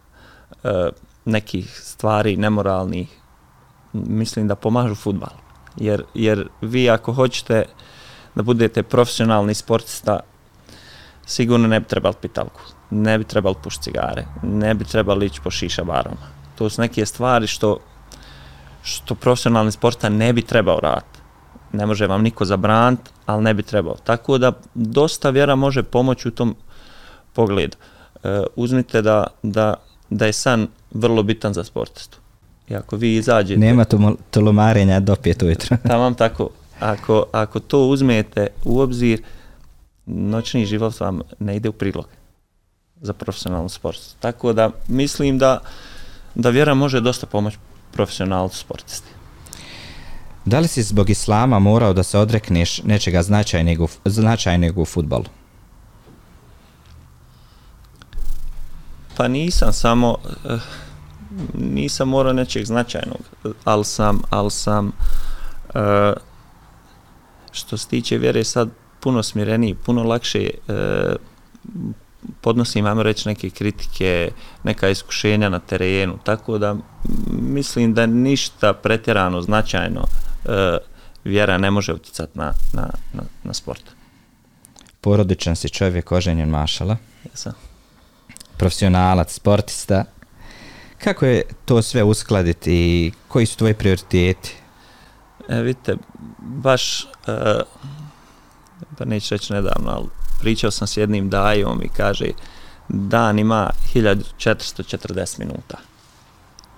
e, 0.64 0.90
nekih 1.26 1.80
stvari 1.84 2.38
nemoralnih, 2.38 3.20
mislim 3.94 4.48
da 4.48 4.56
pomažu 4.56 4.96
futbalu. 4.96 5.40
Jer, 5.78 6.04
jer 6.14 6.48
vi 6.62 6.90
ako 6.90 7.14
hoćete 7.14 7.66
da 8.36 8.44
budete 8.44 8.84
profesionalni 8.84 9.54
sportista, 9.54 10.20
sigurno 11.26 11.68
ne 11.68 11.80
bi 11.80 11.86
trebali 11.86 12.16
piti 12.22 12.40
alkohol, 12.40 12.72
ne 12.90 13.18
bi 13.18 13.24
trebali 13.24 13.56
pušiti 13.64 13.84
cigare, 13.84 14.26
ne 14.44 14.74
bi 14.74 14.86
trebali 14.86 15.26
ići 15.26 15.42
po 15.44 15.52
šiša 15.52 15.84
baroma. 15.84 16.28
To 16.58 16.70
su 16.70 16.82
neke 16.82 17.06
stvari 17.06 17.48
što, 17.48 17.80
što 18.86 19.16
profesionalni 19.16 19.72
sporta 19.72 20.10
ne 20.10 20.34
bi 20.34 20.42
trebao 20.42 20.80
raditi. 20.80 21.20
Ne 21.74 21.86
može 21.86 22.08
vam 22.08 22.22
niko 22.22 22.46
zabraniti, 22.46 23.12
ali 23.26 23.44
ne 23.44 23.54
bi 23.54 23.64
trebao. 23.64 23.96
Tako 24.04 24.38
da 24.38 24.52
dosta 24.74 25.30
vjera 25.30 25.56
može 25.56 25.84
pomoći 25.84 26.28
u 26.28 26.32
tom 26.32 26.56
pogledu. 27.34 27.78
E, 28.24 28.44
uzmite 28.56 29.02
da, 29.02 29.28
da, 29.44 29.74
da 30.10 30.26
je 30.26 30.34
san 30.34 30.68
vrlo 30.92 31.24
bitan 31.24 31.54
za 31.54 31.64
sportistu. 31.64 32.18
I 32.70 32.76
ako 32.76 32.96
vi 32.96 33.16
izađete... 33.16 33.60
Nema 33.60 33.86
tolomarenja 34.32 35.00
do 35.00 35.16
pet 35.16 35.44
ujutro. 35.44 35.78
Tamam 35.88 36.16
tako. 36.16 36.50
Ako, 36.80 37.26
ako 37.32 37.60
to 37.60 37.88
uzmete 37.88 38.48
u 38.64 38.80
obzir, 38.80 39.22
noćni 40.06 40.66
život 40.66 41.00
vam 41.00 41.22
ne 41.40 41.56
ide 41.56 41.70
u 41.70 41.74
prilog 41.74 42.08
za 43.02 43.14
profesionalnu 43.14 43.70
sport. 43.70 44.00
Tako 44.20 44.54
da 44.54 44.70
mislim 44.88 45.38
da, 45.38 45.60
da 46.36 46.50
vjera 46.50 46.74
može 46.74 47.02
dosta 47.02 47.26
pomoći 47.26 47.58
profesionalnu 47.96 48.50
sportisti. 48.50 49.08
Da 50.46 50.60
li 50.60 50.68
si 50.68 50.84
zbog 50.84 51.10
islama 51.10 51.60
morao 51.60 51.94
da 51.94 52.04
se 52.04 52.20
odrekneš 52.20 52.84
nečega 52.84 53.24
značajneg 53.24 53.82
u, 53.82 53.88
značajneg 54.06 54.78
u 54.78 54.86
futbolu? 54.86 55.26
Pa 59.18 59.28
nisam 59.28 59.74
samo... 59.74 60.18
Uh, 60.44 60.62
nisam 61.54 62.10
morao 62.10 62.34
nečeg 62.34 62.66
značajnog, 62.66 63.20
ali 63.64 63.86
sam, 63.86 64.22
ali 64.30 64.52
sam 64.52 64.88
uh, 64.88 65.82
što 67.52 67.78
se 67.78 67.88
tiče 67.88 68.18
vjere 68.18 68.44
sad 68.44 68.70
puno 69.00 69.24
smireniji, 69.24 69.76
puno 69.76 70.04
lakše 70.04 70.50
uh, 70.68 70.76
podnosim, 72.42 72.86
ajmo 72.86 73.04
reći, 73.04 73.28
neke 73.28 73.50
kritike, 73.50 74.32
neka 74.64 74.90
iskušenja 74.90 75.50
na 75.50 75.60
terenu, 75.60 76.18
tako 76.24 76.58
da 76.58 76.76
mislim 77.30 77.94
da 77.94 78.06
ništa 78.06 78.74
pretjerano, 78.74 79.42
značajno 79.42 80.02
uh, 80.02 80.52
vjera 81.24 81.58
ne 81.58 81.72
može 81.72 81.94
utjecati 81.94 82.38
na, 82.38 82.54
na, 82.74 82.90
na, 83.14 83.24
na 83.44 83.54
sport. 83.54 83.84
Porodičan 85.02 85.56
si 85.56 85.70
čovjek, 85.70 86.12
oženjen 86.12 86.50
mašala. 86.50 86.98
Jesam. 87.24 87.54
Profesionalac, 88.58 89.34
sportista, 89.34 90.06
Kako 91.06 91.26
je 91.26 91.44
to 91.66 91.82
sve 91.82 92.04
uskladiti 92.04 92.74
i 92.74 93.12
koji 93.28 93.46
su 93.46 93.58
tvoji 93.58 93.74
prioriteti? 93.74 94.56
E, 95.50 95.62
vidite, 95.62 95.96
baš, 96.40 97.04
e, 97.04 97.62
pa 98.98 99.06
neću 99.06 99.36
reći 99.36 99.54
nedavno, 99.54 99.92
ali 99.92 100.08
pričao 100.40 100.72
sam 100.72 100.88
s 100.88 100.98
jednim 100.98 101.30
dajom 101.30 101.82
i 101.84 101.90
kaže 101.90 102.26
dan 102.90 103.40
ima 103.40 103.70
1440 103.94 105.40
minuta. 105.40 105.78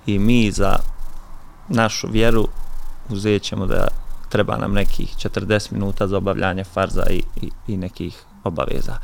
I 0.06 0.20
mi 0.20 0.52
za 0.52 0.76
našu 1.70 2.08
vjeru 2.08 2.48
uzet 3.10 3.42
ćemo 3.42 3.66
da 3.66 3.88
treba 4.30 4.58
nam 4.58 4.74
nekih 4.74 5.16
40 5.18 5.72
minuta 5.72 6.08
za 6.08 6.18
obavljanje 6.18 6.64
farza 6.64 7.04
i, 7.10 7.24
i, 7.42 7.50
i 7.68 7.78
nekih 7.78 8.24
obaveza. 8.44 8.98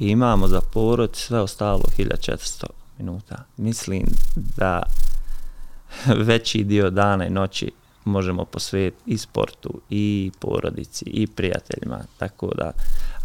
I 0.00 0.08
imamo 0.08 0.48
za 0.48 0.60
porod 0.60 1.16
sve 1.16 1.40
ostalo 1.40 1.82
1400 1.98 2.64
minuta. 2.98 3.44
Mislim 3.56 4.06
da 4.34 4.82
veći 6.28 6.64
dio 6.64 6.90
dana 6.90 7.26
i 7.26 7.30
noći 7.30 7.70
možemo 8.04 8.44
posvetiti 8.44 9.10
i 9.10 9.18
sportu, 9.18 9.80
i 9.90 10.30
porodici, 10.40 11.04
i 11.04 11.26
prijateljima. 11.26 11.98
Tako 12.18 12.54
da, 12.54 12.72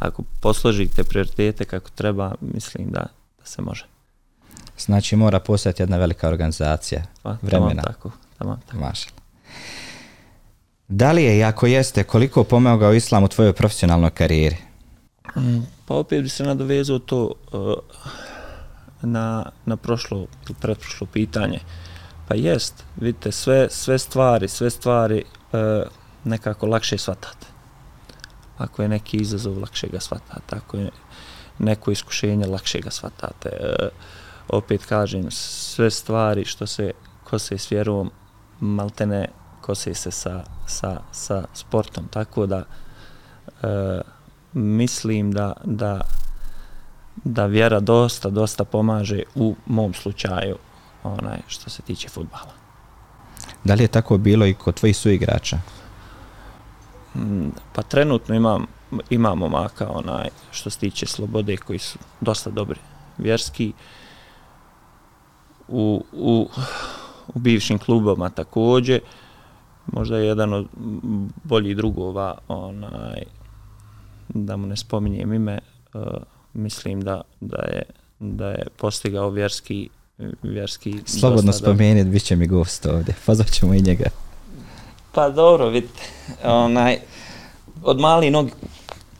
ako 0.03 0.23
posložite 0.39 1.03
prioritete 1.03 1.65
kako 1.65 1.89
treba, 1.89 2.35
mislim 2.41 2.87
da, 2.91 3.05
da 3.39 3.45
se 3.45 3.61
može. 3.61 3.85
Znači, 4.77 5.15
mora 5.15 5.39
postati 5.39 5.81
jedna 5.81 5.97
velika 5.97 6.27
organizacija 6.27 7.03
pa, 7.21 7.37
vremena. 7.41 7.81
Tamam 7.81 7.93
tako, 7.93 8.11
tamam 8.37 8.61
tako. 8.65 8.77
Mašala. 8.77 9.17
Da 10.87 11.11
li 11.11 11.23
je 11.23 11.43
ako 11.43 11.67
jeste, 11.67 12.03
koliko 12.03 12.43
pomogao 12.43 12.93
islam 12.93 13.23
u 13.23 13.27
tvojoj 13.27 13.53
profesionalnoj 13.53 14.09
karijeri? 14.09 14.57
Mm, 15.35 15.59
pa 15.85 15.95
opet 15.95 16.23
bi 16.23 16.29
se 16.29 16.43
nadovezao 16.43 16.99
to, 16.99 17.31
uh, 17.51 17.73
na, 19.01 19.51
na 19.65 19.77
prošlo 19.77 20.27
pretprošlo 20.59 21.07
pitanje. 21.07 21.59
Pa 22.27 22.35
jest, 22.35 22.83
vidite, 22.95 23.31
sve, 23.31 23.67
sve 23.69 23.99
stvari, 23.99 24.47
sve 24.47 24.69
stvari 24.69 25.23
e, 25.53 25.83
nekako 26.23 26.67
lakše 26.67 26.97
shvatate. 26.97 27.47
Ako 28.57 28.81
je 28.81 28.89
neki 28.89 29.17
izazov, 29.17 29.59
lakše 29.59 29.87
ga 29.87 29.99
shvatate. 29.99 30.55
Ako 30.55 30.77
je 30.77 30.89
neko 31.59 31.91
iskušenje, 31.91 32.45
lakše 32.45 32.79
ga 32.79 32.91
shvatate. 32.91 33.49
E, 33.49 33.89
opet 34.47 34.85
kažem, 34.85 35.31
sve 35.31 35.91
stvari 35.91 36.45
što 36.45 36.67
se 36.67 36.91
kose 37.23 37.57
s 37.57 37.71
vjerom, 37.71 38.11
maltene 38.59 39.27
kose 39.61 39.93
se 39.93 40.11
sa, 40.11 40.43
sa, 40.67 41.01
sa 41.11 41.43
sportom. 41.53 42.07
Tako 42.07 42.45
da 42.45 42.63
e, 43.63 44.01
mislim 44.53 45.31
da, 45.31 45.53
da 45.63 46.01
da 47.15 47.45
vjera 47.45 47.79
dosta, 47.79 48.29
dosta 48.29 48.63
pomaže 48.63 49.23
u 49.35 49.55
mom 49.65 49.93
slučaju 49.93 50.57
onaj 51.03 51.37
što 51.47 51.69
se 51.69 51.81
tiče 51.81 52.09
futbala. 52.09 52.53
Da 53.63 53.73
li 53.73 53.83
je 53.83 53.87
tako 53.87 54.17
bilo 54.17 54.45
i 54.45 54.53
kod 54.53 54.75
tvojih 54.75 54.97
suigrača? 54.97 55.57
Mm, 57.15 57.47
pa 57.73 57.81
trenutno 57.81 58.35
imam, 58.35 58.65
imamo 59.09 59.49
maka 59.49 59.89
onaj 59.89 60.29
što 60.51 60.69
se 60.69 60.79
tiče 60.79 61.05
slobode 61.05 61.57
koji 61.57 61.79
su 61.79 61.99
dosta 62.21 62.49
dobri 62.49 62.79
vjerski 63.17 63.73
u, 65.67 66.03
u, 66.11 66.49
u 67.27 67.39
bivšim 67.39 67.77
klubama 67.77 68.29
također 68.29 68.99
možda 69.85 70.17
je 70.17 70.27
jedan 70.27 70.53
od 70.53 70.67
boljih 71.43 71.77
drugova 71.77 72.37
onaj 72.47 73.23
da 74.29 74.57
mu 74.57 74.67
ne 74.67 74.77
spominjem 74.77 75.33
ime 75.33 75.59
uh, 75.93 76.01
mislim 76.53 77.01
da, 77.01 77.21
da 77.41 77.61
je 77.61 77.83
da 78.19 78.47
je 78.47 78.67
postigao 78.77 79.29
vjerski 79.29 79.89
vjerski 80.43 81.01
Slobodno 81.05 81.53
spomenuti, 81.53 82.09
bit 82.09 82.23
će 82.23 82.35
mi 82.35 82.47
gost 82.47 82.85
ovdje, 82.85 83.15
pozvat 83.25 83.51
ćemo 83.51 83.73
i 83.73 83.81
njega. 83.81 84.05
Pa 85.13 85.29
dobro, 85.29 85.69
vidite, 85.69 86.01
onaj, 86.43 86.97
od 87.83 87.99
mali 87.99 88.31
nog 88.31 88.49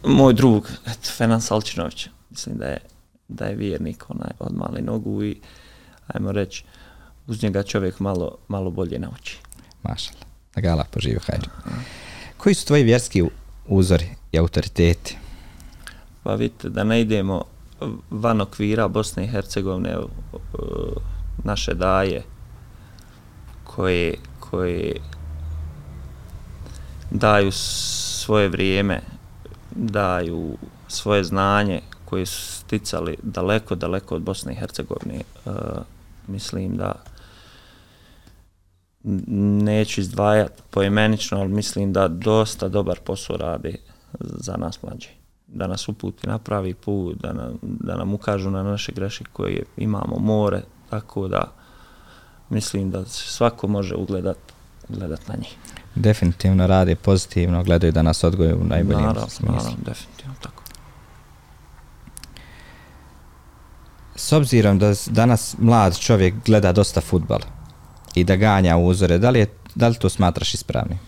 moj 0.04 0.34
drug, 0.34 0.70
eto, 0.86 1.10
Fenan 1.18 1.42
Salčinović, 1.42 2.08
mislim 2.30 2.58
da 2.58 2.66
je, 2.66 2.78
da 3.28 3.46
je 3.46 3.56
vjernik 3.56 4.10
onaj 4.10 4.32
od 4.40 4.54
male 4.56 4.82
nogu 4.82 5.24
i 5.24 5.42
ajmo 6.08 6.32
reći, 6.32 6.64
uz 7.28 7.44
njega 7.44 7.64
čovjek 7.64 8.00
malo, 8.00 8.38
malo 8.48 8.72
bolje 8.72 9.00
nauči. 9.00 9.38
Mašala. 9.84 10.20
Da 10.56 10.62
ga 10.62 10.72
Allah 10.72 10.88
poživio, 10.92 11.20
hajde. 11.28 11.48
Koji 12.38 12.56
su 12.56 12.68
tvoji 12.68 12.84
vjerski 12.84 13.24
uzori 13.68 14.10
i 14.32 14.40
autoriteti? 14.40 15.18
Pa 16.24 16.36
vidite, 16.36 16.70
da 16.70 16.84
ne 16.84 17.02
idemo 17.02 17.44
van 18.10 18.42
okvira 18.42 18.88
Bosne 18.88 19.24
i 19.24 19.28
Hercegovine, 19.28 19.92
evo, 19.92 20.10
naše 21.44 21.74
daje, 21.74 22.24
koje, 23.64 24.16
koje 24.40 24.96
daju 27.14 27.52
svoje 27.52 28.50
vrijeme, 28.50 29.02
daju 29.76 30.58
svoje 30.88 31.24
znanje 31.24 31.82
koje 32.06 32.26
su 32.26 32.42
sticali 32.42 33.18
daleko, 33.24 33.76
daleko 33.76 34.16
od 34.16 34.22
Bosne 34.22 34.54
i 34.54 34.56
Hercegovine. 34.56 35.16
E, 35.16 35.50
mislim 36.28 36.78
da 36.78 37.04
neću 39.64 40.02
izdvajati 40.02 40.62
poimenično, 40.70 41.40
ali 41.40 41.50
mislim 41.50 41.94
da 41.94 42.08
dosta 42.08 42.68
dobar 42.70 43.00
posao 43.00 43.38
radi 43.38 43.78
za 44.20 44.58
nas 44.58 44.84
mlađi. 44.84 45.10
Da 45.48 45.68
nas 45.68 45.90
uputi 45.90 46.28
na 46.28 46.38
pravi 46.38 46.74
put, 46.74 47.18
da 47.22 47.34
nam, 47.34 47.60
da 47.62 47.96
nam 47.96 48.14
ukažu 48.14 48.52
na 48.52 48.64
naše 48.64 48.92
greške 48.92 49.26
koje 49.34 49.64
imamo 49.78 50.20
more, 50.20 50.62
tako 50.90 51.28
da 51.28 51.52
mislim 52.50 52.92
da 52.92 53.06
svako 53.06 53.68
može 53.68 53.96
ugledati 53.96 54.53
ugledat 54.90 55.28
na 55.28 55.36
njih. 55.36 55.56
Definitivno 55.96 56.68
radi 56.68 56.96
pozitivno, 56.96 57.64
gledaju 57.64 57.92
da 57.92 58.02
nas 58.02 58.24
odgoju 58.24 58.58
u 58.62 58.64
najboljem 58.64 59.02
naravno, 59.02 59.30
smislu. 59.30 59.56
Naravno, 59.56 59.78
definitivno 59.86 60.34
tako. 60.42 60.64
S 64.16 64.32
obzirom 64.32 64.80
da 64.80 64.94
danas 65.08 65.56
mlad 65.60 66.00
čovjek 66.00 66.34
gleda 66.46 66.72
dosta 66.72 67.02
futbala 67.02 67.46
i 68.16 68.24
da 68.24 68.36
ganja 68.36 68.78
uzore, 68.78 69.18
da 69.18 69.30
li, 69.30 69.40
je, 69.40 69.48
da 69.76 69.88
li 69.88 69.96
to 69.96 70.10
smatraš 70.10 70.54
ispravnim? 70.54 71.00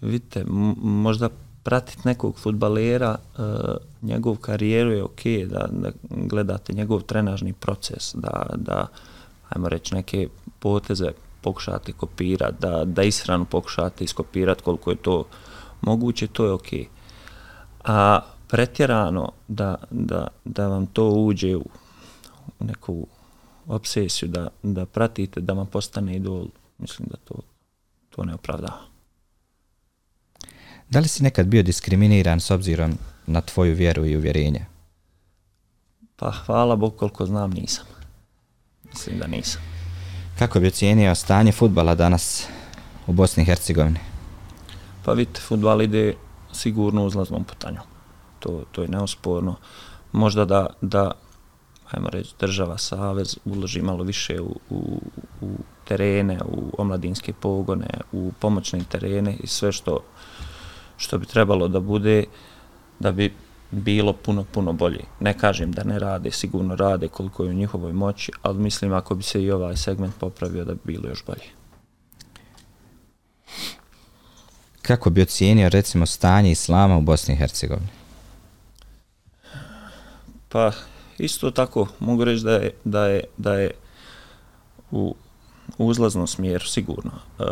Vidite, 0.00 0.44
možda 0.82 1.28
pratiti 1.62 2.08
nekog 2.08 2.38
futbalera, 2.38 3.18
uh, 3.38 3.44
njegov 4.02 4.36
karijeru 4.36 4.92
je 4.92 5.02
ok, 5.02 5.24
da, 5.46 5.68
da 5.72 5.90
gledate 6.10 6.72
njegov 6.72 7.00
trenažni 7.00 7.52
proces, 7.52 8.14
da, 8.14 8.46
da 8.56 8.86
ajmo 9.48 9.68
reći, 9.68 9.94
neke 9.94 10.28
poteze 10.58 11.10
pokušate 11.40 11.92
kopirati, 11.92 12.56
da, 12.60 12.84
da 12.84 13.02
ishranu 13.02 13.44
pokušate 13.44 14.04
iskopirati 14.04 14.62
koliko 14.62 14.90
je 14.90 14.96
to 14.96 15.24
moguće, 15.80 16.26
to 16.26 16.44
je 16.44 16.52
ok. 16.52 16.68
A 17.84 18.20
pretjerano 18.48 19.32
da, 19.48 19.74
da, 19.90 20.26
da 20.44 20.68
vam 20.68 20.86
to 20.86 21.08
uđe 21.08 21.56
u 21.56 21.64
neku 22.60 23.06
obsesiju, 23.66 24.28
da, 24.28 24.48
da 24.62 24.86
pratite, 24.86 25.40
da 25.40 25.52
vam 25.52 25.66
postane 25.66 26.16
idol, 26.16 26.46
mislim 26.78 27.08
da 27.10 27.16
to, 27.16 27.34
to 28.10 28.24
ne 28.24 28.34
opravdava. 28.34 28.80
Da 30.90 31.00
li 31.00 31.08
si 31.08 31.22
nekad 31.22 31.46
bio 31.46 31.62
diskriminiran 31.62 32.40
s 32.40 32.50
obzirom 32.50 32.98
na 33.26 33.40
tvoju 33.40 33.74
vjeru 33.74 34.06
i 34.06 34.16
uvjerenje? 34.16 34.66
Pa 36.16 36.30
hvala 36.30 36.76
Bog 36.76 36.96
koliko 36.96 37.26
znam 37.26 37.50
nisam. 37.50 37.84
Mislim 38.84 39.18
da 39.18 39.26
nisam. 39.26 39.79
Kako 40.40 40.60
bi 40.60 40.66
ocijenio 40.66 41.14
stanje 41.14 41.52
futbala 41.52 41.94
danas 41.94 42.46
u 43.06 43.12
Bosni 43.12 43.42
i 43.42 43.46
Hercegovini? 43.46 43.98
Pa 45.04 45.12
vidite, 45.12 45.40
futbal 45.40 45.82
ide 45.82 46.14
sigurno 46.52 47.04
uzlaznom 47.04 47.44
putanjom. 47.44 47.84
To, 48.38 48.62
to 48.72 48.82
je 48.82 48.88
neosporno. 48.88 49.56
Možda 50.12 50.44
da, 50.44 50.66
da 50.80 51.12
ajmo 51.90 52.08
reći, 52.08 52.34
država, 52.40 52.78
savez 52.78 53.36
uloži 53.44 53.82
malo 53.82 54.04
više 54.04 54.40
u, 54.40 54.56
u, 54.70 55.00
u 55.40 55.48
terene, 55.84 56.38
u 56.44 56.70
omladinske 56.78 57.32
pogone, 57.32 57.90
u 58.12 58.32
pomoćne 58.38 58.80
terene 58.88 59.36
i 59.42 59.46
sve 59.46 59.72
što, 59.72 60.00
što 60.96 61.18
bi 61.18 61.26
trebalo 61.26 61.68
da 61.68 61.80
bude, 61.80 62.24
da 62.98 63.12
bi 63.12 63.34
bilo 63.70 64.12
puno, 64.12 64.44
puno 64.52 64.72
bolje. 64.72 65.04
Ne 65.20 65.38
kažem 65.38 65.72
da 65.72 65.84
ne 65.84 65.98
rade, 65.98 66.30
sigurno 66.30 66.76
rade 66.76 67.08
koliko 67.08 67.44
je 67.44 67.50
u 67.50 67.54
njihovoj 67.54 67.92
moći, 67.92 68.32
ali 68.42 68.58
mislim 68.58 68.92
ako 68.92 69.14
bi 69.14 69.22
se 69.22 69.42
i 69.42 69.50
ovaj 69.50 69.76
segment 69.76 70.14
popravio 70.20 70.64
da 70.64 70.74
bi 70.74 70.80
bilo 70.84 71.08
još 71.08 71.24
bolje. 71.26 71.44
Kako 74.82 75.10
bi 75.10 75.22
ocijenio 75.22 75.68
recimo 75.68 76.06
stanje 76.06 76.50
islama 76.50 76.96
u 76.96 77.00
Bosni 77.00 77.34
i 77.34 77.36
Hercegovini? 77.36 77.88
Pa 80.48 80.72
isto 81.18 81.50
tako 81.50 81.86
mogu 81.98 82.24
reći 82.24 82.44
da 82.44 82.52
je, 82.52 82.70
da 82.84 83.06
je, 83.06 83.24
da 83.36 83.54
je 83.54 83.70
u 84.90 85.14
uzlaznom 85.78 86.26
smjeru 86.26 86.64
sigurno. 86.64 87.12
Uh, 87.38 87.46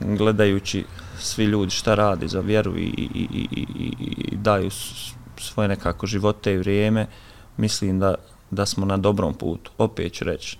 gledajući 0.00 0.84
svi 1.18 1.44
ljudi 1.44 1.70
šta 1.70 1.94
radi 1.94 2.28
za 2.28 2.40
vjeru 2.40 2.78
i, 2.78 2.82
i, 2.82 3.08
i, 3.14 3.46
i, 3.50 3.92
i 4.00 4.36
daju 4.36 4.70
svoje 5.38 5.68
nekako 5.68 6.06
živote 6.06 6.52
i 6.52 6.58
vrijeme, 6.58 7.06
mislim 7.56 7.98
da, 7.98 8.14
da 8.50 8.66
smo 8.66 8.86
na 8.86 8.96
dobrom 8.96 9.34
putu. 9.34 9.70
Opet 9.78 10.12
ću 10.12 10.24
reći, 10.24 10.58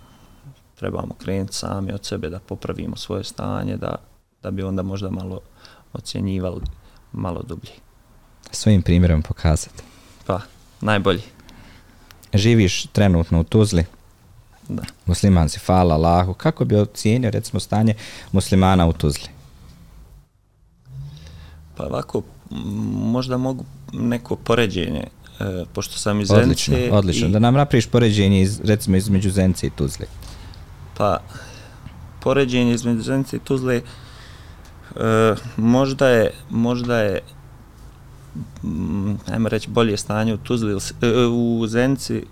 trebamo 0.74 1.14
krenuti 1.14 1.54
sami 1.54 1.92
od 1.92 2.04
sebe 2.04 2.30
da 2.30 2.38
popravimo 2.38 2.96
svoje 2.96 3.24
stanje, 3.24 3.76
da, 3.76 3.94
da 4.42 4.50
bi 4.50 4.62
onda 4.62 4.82
možda 4.82 5.10
malo 5.10 5.40
ocjenjivali 5.92 6.60
malo 7.12 7.42
dublje. 7.42 7.72
Svojim 8.50 8.82
primjerom 8.82 9.22
pokazati. 9.22 9.82
Pa, 10.26 10.40
najbolji. 10.80 11.22
Živiš 12.34 12.86
trenutno 12.86 13.40
u 13.40 13.44
Tuzli. 13.44 13.84
Da. 14.68 14.82
Musliman 15.06 15.48
si, 15.48 15.60
hvala 15.66 15.94
Allahu. 15.94 16.34
Kako 16.34 16.64
bi 16.64 16.76
ocijenio 16.76 17.30
recimo 17.30 17.60
stanje 17.60 17.94
muslimana 18.32 18.86
u 18.86 18.92
Tuzli? 18.92 19.28
Pa 21.76 21.85
ovako, 21.85 22.22
možda 22.94 23.37
mogu 23.37 23.64
neko 23.92 24.37
poređenje, 24.37 25.04
e, 25.40 25.64
pošto 25.72 25.98
sam 25.98 26.20
iz 26.20 26.30
odlično, 26.30 26.76
Zence... 26.76 26.92
Odlično, 26.92 27.28
i... 27.28 27.30
da 27.30 27.38
nam 27.38 27.54
napraviš 27.54 27.87
poređenje 27.87 28.42
iz, 28.42 28.61
recimo 28.64 28.96
između 28.96 29.30
Zence 29.30 29.66
i 29.66 29.70
Tuzle. 29.70 30.06
Pa, 30.96 31.18
poređenje 32.20 32.72
između 32.72 33.02
Zence 33.02 33.37
i 33.37 33.40
Tuzle, 33.40 33.76
e, 33.76 35.35
možda 35.56 36.08
je, 36.08 36.30
možda 36.50 36.98
je, 36.98 37.20
m, 38.64 39.18
ajmo 39.32 39.48
reći, 39.48 39.70
bolje 39.70 39.96
stanje 39.96 40.35
u 40.35 40.37
Tuzli, 40.37 40.72
e, 40.72 41.26
u 41.26 41.66
Zenci, 41.66 42.22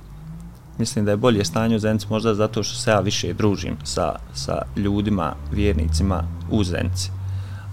mislim 0.79 1.05
da 1.05 1.11
je 1.11 1.17
bolje 1.17 1.45
stanje 1.45 1.77
u 1.77 1.79
Zenci, 1.79 2.07
možda 2.11 2.35
zato 2.35 2.63
što 2.63 2.77
se 2.77 2.91
ja 2.91 3.01
više 3.01 3.33
družim 3.33 3.77
sa, 3.85 4.15
sa 4.35 4.63
ljudima, 4.77 5.35
vjernicima 5.53 6.25
u 6.51 6.65
Zenci. 6.65 7.11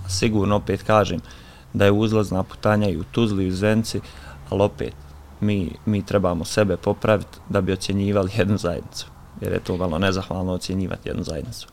Sigurno, 0.10 0.56
opet 0.56 0.84
kažem, 0.84 1.20
da 1.78 1.86
je 1.86 1.92
uzlazna 1.92 2.44
putanja 2.44 2.90
i 2.90 2.98
u 2.98 3.04
Tuzli 3.04 3.46
i 3.46 3.48
u 3.48 3.56
Zenci, 3.56 4.02
ali 4.50 4.62
opet 4.64 4.94
mi, 5.42 5.72
mi 5.86 6.06
trebamo 6.06 6.46
sebe 6.46 6.78
popraviti 6.78 7.38
da 7.50 7.62
bi 7.62 7.72
ocjenjivali 7.72 8.32
jednu 8.38 8.58
zajednicu. 8.58 9.08
Jer 9.42 9.54
je 9.54 9.60
to 9.60 9.78
malo 9.78 10.00
nezahvalno 10.00 10.54
ocjenjivati 10.54 11.10
jednu 11.10 11.24
zajednicu. 11.24 11.68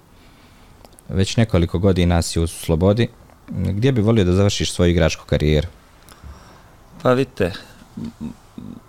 Već 1.09 1.37
nekoliko 1.37 1.79
godina 1.79 2.23
si 2.23 2.41
u 2.41 2.47
Slobodi. 2.47 3.09
Gdje 3.49 3.93
bi 3.93 4.01
volio 4.01 4.25
da 4.25 4.33
završiš 4.33 4.73
svoju 4.73 4.91
igračku 4.91 5.25
karijeru? 5.27 5.69
Pa 7.03 7.13
vidite, 7.13 7.53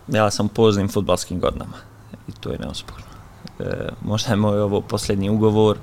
ja 0.07 0.31
sam 0.31 0.47
poznim 0.47 0.89
futbalskim 0.89 1.39
godinama 1.39 1.77
i 2.27 2.31
to 2.31 2.51
je 2.51 2.59
neosporno. 2.59 3.05
E, 3.59 3.89
možda 4.01 4.29
je 4.29 4.35
moj 4.35 4.61
ovo 4.61 4.81
posljednji 4.81 5.29
ugovor, 5.29 5.77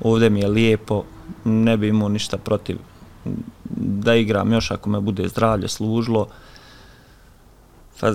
ovdje 0.00 0.30
mi 0.30 0.40
je 0.40 0.48
lijepo, 0.48 1.04
ne 1.44 1.76
bi 1.76 1.88
imao 1.88 2.08
ništa 2.08 2.36
protiv 2.38 2.78
da 3.76 4.14
igram 4.14 4.52
još 4.52 4.70
ako 4.70 4.90
me 4.90 5.00
bude 5.00 5.28
zdravlje 5.28 5.68
služilo. 5.68 6.28
Pa, 8.00 8.12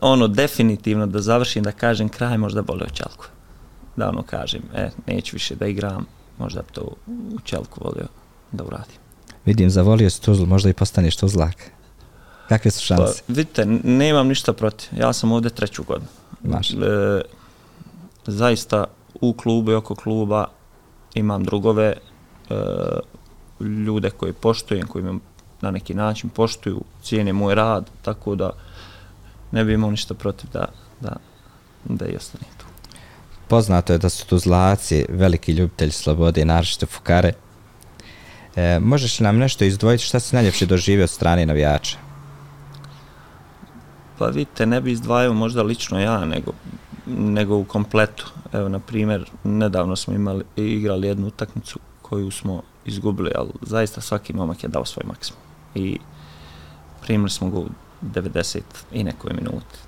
ono, 0.00 0.28
definitivno 0.28 1.06
da 1.06 1.20
završim, 1.20 1.62
da 1.62 1.72
kažem 1.72 2.08
kraj, 2.08 2.38
možda 2.38 2.62
boli 2.62 2.84
u 2.84 2.94
čelku. 2.94 3.26
Da 3.96 4.08
ono 4.08 4.22
kažem, 4.22 4.62
e, 4.74 4.90
neću 5.06 5.36
više 5.36 5.54
da 5.54 5.66
igram, 5.66 6.06
možda 6.38 6.62
bi 6.62 6.72
to 6.72 6.80
u 7.10 7.40
čelku 7.44 7.80
volio 7.84 8.06
da 8.52 8.64
uradim. 8.64 8.96
Vidim, 9.44 9.70
zavolio 9.70 10.10
si 10.10 10.22
Tuzlu, 10.22 10.46
možda 10.46 10.70
i 10.70 10.72
postaneš 10.72 11.16
Tuzlak. 11.16 11.70
Kakve 12.48 12.70
su 12.70 12.84
šanse? 12.84 13.22
Pa, 13.26 13.32
vidite, 13.32 13.66
nemam 13.84 14.28
ništa 14.28 14.52
protiv. 14.52 14.98
Ja 14.98 15.12
sam 15.12 15.32
ovdje 15.32 15.50
treću 15.50 15.82
godinu. 15.82 16.08
Maš. 16.42 16.70
E, 16.70 16.76
zaista 18.26 18.84
u 19.20 19.32
klubu 19.32 19.70
i 19.70 19.74
oko 19.74 19.94
kluba 19.94 20.46
imam 21.14 21.44
drugove, 21.44 21.96
e, 22.50 22.54
ljude 23.60 24.10
koje 24.10 24.32
poštujem, 24.32 24.86
koji 24.86 25.04
me 25.04 25.18
na 25.60 25.70
neki 25.70 25.94
način 25.94 26.30
poštuju, 26.30 26.80
cijene 27.02 27.32
moj 27.32 27.54
rad, 27.54 27.90
tako 28.02 28.34
da 28.34 28.50
ne 29.52 29.64
bi 29.64 29.72
imao 29.72 29.90
ništa 29.90 30.14
protiv 30.14 30.50
da, 30.52 30.64
da, 31.00 31.16
da 31.84 32.06
i 32.06 32.16
ostane 32.16 32.44
tu. 32.58 32.66
Poznato 33.48 33.92
je 33.92 33.98
da 33.98 34.08
su 34.08 34.26
tu 34.26 34.38
zlaci 34.38 35.06
veliki 35.08 35.52
ljubitelji 35.52 35.90
slobode, 35.90 36.44
naravšte 36.44 36.86
fukare. 36.86 37.32
E, 38.56 38.78
možeš 38.80 39.20
li 39.20 39.24
nam 39.24 39.38
nešto 39.38 39.64
izdvojiti 39.64 40.04
šta 40.04 40.20
si 40.20 40.36
najljepše 40.36 40.66
doživio 40.66 41.04
od 41.04 41.10
strane 41.10 41.46
navijača? 41.46 41.96
Pa 44.18 44.26
vidite, 44.26 44.66
ne 44.66 44.80
bi 44.80 44.92
izdvajao 44.92 45.34
možda 45.34 45.62
lično 45.62 46.00
ja, 46.00 46.24
nego, 46.24 46.52
nego 47.06 47.56
u 47.56 47.64
kompletu. 47.64 48.32
Evo, 48.52 48.68
na 48.68 48.78
primjer, 48.78 49.30
nedavno 49.44 49.96
smo 49.96 50.14
imali, 50.14 50.44
igrali 50.56 51.08
jednu 51.08 51.26
utakmicu 51.26 51.78
koju 52.02 52.30
smo 52.30 52.62
izgubili, 52.86 53.30
ali 53.34 53.50
zaista 53.62 54.00
svaki 54.00 54.32
momak 54.32 54.62
je 54.62 54.68
dao 54.68 54.84
svoj 54.84 55.04
maksimum. 55.06 55.42
I 55.74 55.98
primili 57.02 57.30
smo 57.30 57.50
go 57.50 57.58
u 57.58 57.68
90 58.02 58.60
i 58.92 59.04
nekoj 59.04 59.32
minuti. 59.32 59.78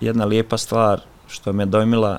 Jedna 0.00 0.24
lijepa 0.24 0.58
stvar 0.58 1.00
što 1.28 1.52
me 1.52 1.66
dojmila, 1.66 2.18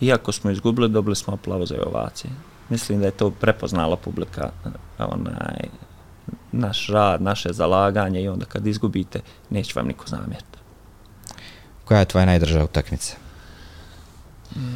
iako 0.00 0.32
smo 0.32 0.50
izgubili, 0.50 0.88
dobili 0.88 1.16
smo 1.16 1.34
aplauze 1.34 1.74
i 1.74 1.86
ovacije. 1.86 2.30
Mislim 2.68 3.00
da 3.00 3.06
je 3.06 3.10
to 3.10 3.30
prepoznala 3.30 3.96
publika, 3.96 4.50
onaj, 4.98 5.68
naš 6.52 6.86
rad, 6.88 7.22
naše 7.22 7.52
zalaganje 7.52 8.22
i 8.22 8.28
onda 8.28 8.44
kad 8.44 8.66
izgubite, 8.66 9.20
neće 9.50 9.72
vam 9.76 9.86
niko 9.86 10.06
zamjeriti. 10.06 10.58
Koja 11.84 12.00
je 12.00 12.04
tvoja 12.04 12.26
najdraža 12.26 12.64
utakmica? 12.64 13.16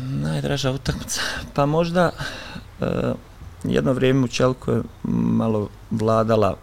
Najdraža 0.08 0.70
utakmica? 0.70 1.20
Pa 1.54 1.66
možda 1.66 2.10
uh, 2.80 2.86
jedno 3.64 3.92
vrijeme 3.92 4.24
u 4.24 4.28
Čelku 4.28 4.70
je 4.70 4.82
malo 5.02 5.68
vladala, 5.90 6.56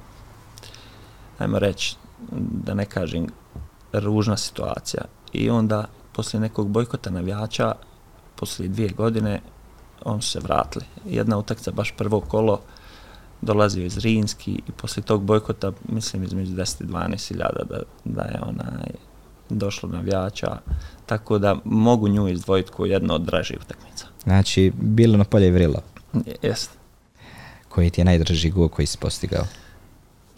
ajmo 1.37 1.59
reći, 1.59 1.95
da 2.63 2.73
ne 2.73 2.85
kažem, 2.85 3.27
ružna 3.93 4.37
situacija. 4.37 5.03
I 5.33 5.49
onda, 5.49 5.85
poslije 6.11 6.41
nekog 6.41 6.69
bojkota 6.69 7.09
navijača, 7.09 7.75
poslije 8.35 8.69
dvije 8.69 8.89
godine, 8.89 9.41
on 10.05 10.21
se 10.21 10.39
vratili. 10.39 10.85
Jedna 11.05 11.37
utakmica, 11.37 11.71
baš 11.71 11.93
prvo 11.97 12.19
kolo, 12.21 12.61
dolazio 13.41 13.85
iz 13.85 13.97
Rinski 13.97 14.51
i 14.51 14.71
poslije 14.71 15.03
tog 15.03 15.23
bojkota, 15.23 15.71
mislim, 15.89 16.23
između 16.23 16.53
10 16.53 16.83
i 16.83 16.87
12 16.87 17.27
hiljada 17.27 17.63
da, 17.69 17.79
da 18.05 18.21
je 18.21 18.39
onaj 18.41 18.89
došlo 19.49 19.89
navijača, 19.89 20.57
tako 21.05 21.37
da 21.39 21.55
mogu 21.63 22.07
nju 22.07 22.27
izdvojiti 22.27 22.71
kao 22.77 22.85
jedno 22.85 23.13
od 23.13 23.21
dražih 23.21 23.57
utakmica. 23.61 24.05
Znači, 24.23 24.71
bilo 24.81 25.17
na 25.17 25.23
polje 25.23 25.47
i 25.47 25.51
vrilo? 25.51 25.81
Jeste. 26.41 26.77
Koji 27.75 27.89
ti 27.89 28.01
je 28.01 28.05
najdraži 28.05 28.49
gol 28.49 28.69
koji 28.69 28.85
si 28.85 28.97
postigao? 28.97 29.43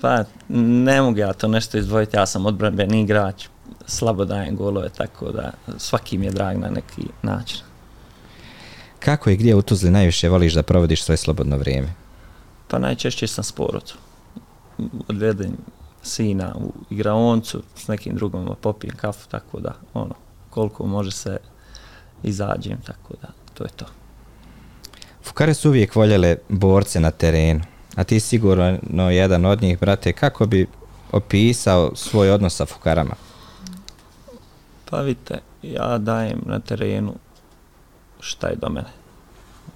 Pa, 0.02 0.24
ne 0.50 1.02
mogu 1.02 1.18
ja 1.18 1.34
to 1.34 1.48
nešto 1.48 1.78
izdvojiti, 1.78 2.18
ja 2.18 2.26
sam 2.26 2.46
odbranben 2.46 2.94
igrač, 2.94 3.48
slabo 3.86 4.26
dajem 4.26 4.56
golove, 4.56 4.90
tako 4.90 5.32
da 5.32 5.52
svaki 5.78 6.18
mi 6.18 6.26
je 6.26 6.32
drag 6.32 6.58
na 6.58 6.70
neki 6.70 7.02
način. 7.22 7.60
Kako 9.00 9.30
i 9.30 9.38
gdje 9.38 9.56
u 9.56 9.62
Tuzli 9.62 9.92
najviše 9.92 10.30
voliš 10.30 10.54
da 10.54 10.64
provodiš 10.64 11.04
svoje 11.04 11.18
slobodno 11.18 11.58
vrijeme? 11.58 11.94
Pa 12.68 12.80
najčešće 12.80 13.28
sam 13.28 13.44
s 13.44 13.52
porodcom. 13.52 13.98
Odvedem 15.08 15.58
sina 16.02 16.56
u 16.56 16.74
igraoncu, 16.90 17.64
s 17.76 17.88
nekim 17.88 18.16
drugom 18.16 18.56
popijem 18.62 18.96
kafu, 18.96 19.28
tako 19.30 19.60
da, 19.60 19.76
ono, 19.94 20.16
koliko 20.50 20.86
može 20.86 21.12
se 21.12 21.38
izađem, 22.24 22.78
tako 22.86 23.14
da, 23.22 23.28
to 23.54 23.64
je 23.64 23.70
to. 23.70 23.86
Fukare 25.28 25.54
su 25.54 25.70
uvijek 25.70 25.96
voljele 25.96 26.36
borce 26.50 27.00
na 27.00 27.12
terenu, 27.12 27.62
a 27.96 28.04
ti 28.04 28.20
sigurno 28.20 29.12
jedan 29.12 29.46
od 29.46 29.62
njih, 29.62 29.80
brate, 29.80 30.14
kako 30.14 30.46
bi 30.46 30.68
opisao 31.12 31.92
svoj 31.96 32.32
odnos 32.32 32.56
sa 32.56 32.66
fukarama? 32.66 33.16
Pa 34.90 35.02
vidite, 35.02 35.40
ja 35.62 35.98
dajem 35.98 36.42
na 36.46 36.60
terenu 36.60 37.14
šta 38.20 38.48
je 38.48 38.56
do 38.56 38.70
mene. 38.70 38.88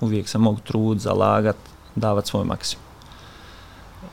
Uvijek 0.01 0.29
sam 0.29 0.41
mogu 0.41 0.59
trud, 0.59 0.99
zalagat, 0.99 1.57
davat 1.95 2.27
svoj 2.27 2.45
maksimum. 2.45 2.85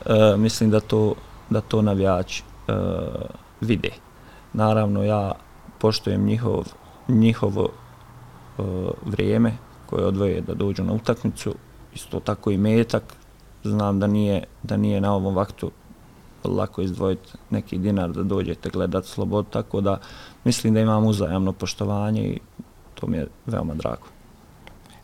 E, 0.05 0.37
mislim 0.37 0.69
da 0.69 0.79
to, 0.79 1.15
da 1.49 1.61
to 1.61 1.81
navijači 1.81 2.43
e, 2.67 2.73
vide. 3.61 3.91
Naravno, 4.53 5.03
ja 5.03 5.31
poštujem 5.77 6.25
njihov, 6.25 6.65
njihovo 7.07 7.69
e, 7.69 8.61
vrijeme 9.05 9.68
koje 9.89 10.05
odvoje 10.05 10.41
da 10.41 10.53
dođu 10.53 10.83
na 10.83 10.93
utakmicu, 10.93 11.55
isto 11.95 12.19
tako 12.19 12.51
i 12.51 12.57
metak, 12.57 13.03
znam 13.63 13.99
da 13.99 14.07
nije, 14.07 14.43
da 14.63 14.77
nije 14.77 15.01
na 15.01 15.13
ovom 15.13 15.35
vaktu 15.35 15.71
lako 16.43 16.81
izdvojiti 16.81 17.31
neki 17.49 17.77
dinar 17.77 18.11
da 18.11 18.23
dođete 18.23 18.69
gledat 18.69 19.05
slobod, 19.05 19.45
tako 19.49 19.81
da 19.81 19.99
mislim 20.43 20.73
da 20.73 20.79
imam 20.79 21.05
uzajamno 21.05 21.53
poštovanje 21.53 22.21
i 22.21 22.39
to 22.95 23.07
mi 23.07 23.17
je 23.17 23.27
veoma 23.45 23.73
drago. 23.73 24.07